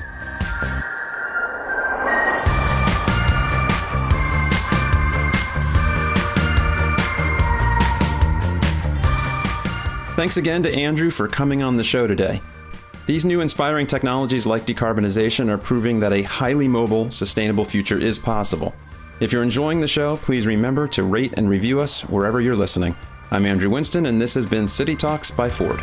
Thanks 10.14 10.36
again 10.36 10.62
to 10.62 10.72
Andrew 10.72 11.10
for 11.10 11.26
coming 11.26 11.64
on 11.64 11.76
the 11.76 11.84
show 11.84 12.06
today. 12.06 12.40
These 13.06 13.24
new 13.24 13.40
inspiring 13.40 13.86
technologies 13.86 14.46
like 14.46 14.66
decarbonization 14.66 15.48
are 15.48 15.58
proving 15.58 16.00
that 16.00 16.12
a 16.12 16.22
highly 16.22 16.68
mobile, 16.68 17.10
sustainable 17.10 17.64
future 17.64 17.98
is 17.98 18.18
possible. 18.18 18.74
If 19.20 19.32
you're 19.32 19.42
enjoying 19.42 19.80
the 19.80 19.88
show, 19.88 20.16
please 20.18 20.46
remember 20.46 20.86
to 20.88 21.02
rate 21.02 21.34
and 21.36 21.48
review 21.48 21.80
us 21.80 22.02
wherever 22.02 22.40
you're 22.40 22.56
listening. 22.56 22.94
I'm 23.30 23.46
Andrew 23.46 23.70
Winston, 23.70 24.06
and 24.06 24.20
this 24.20 24.34
has 24.34 24.46
been 24.46 24.68
City 24.68 24.94
Talks 24.94 25.30
by 25.30 25.48
Ford. 25.48 25.80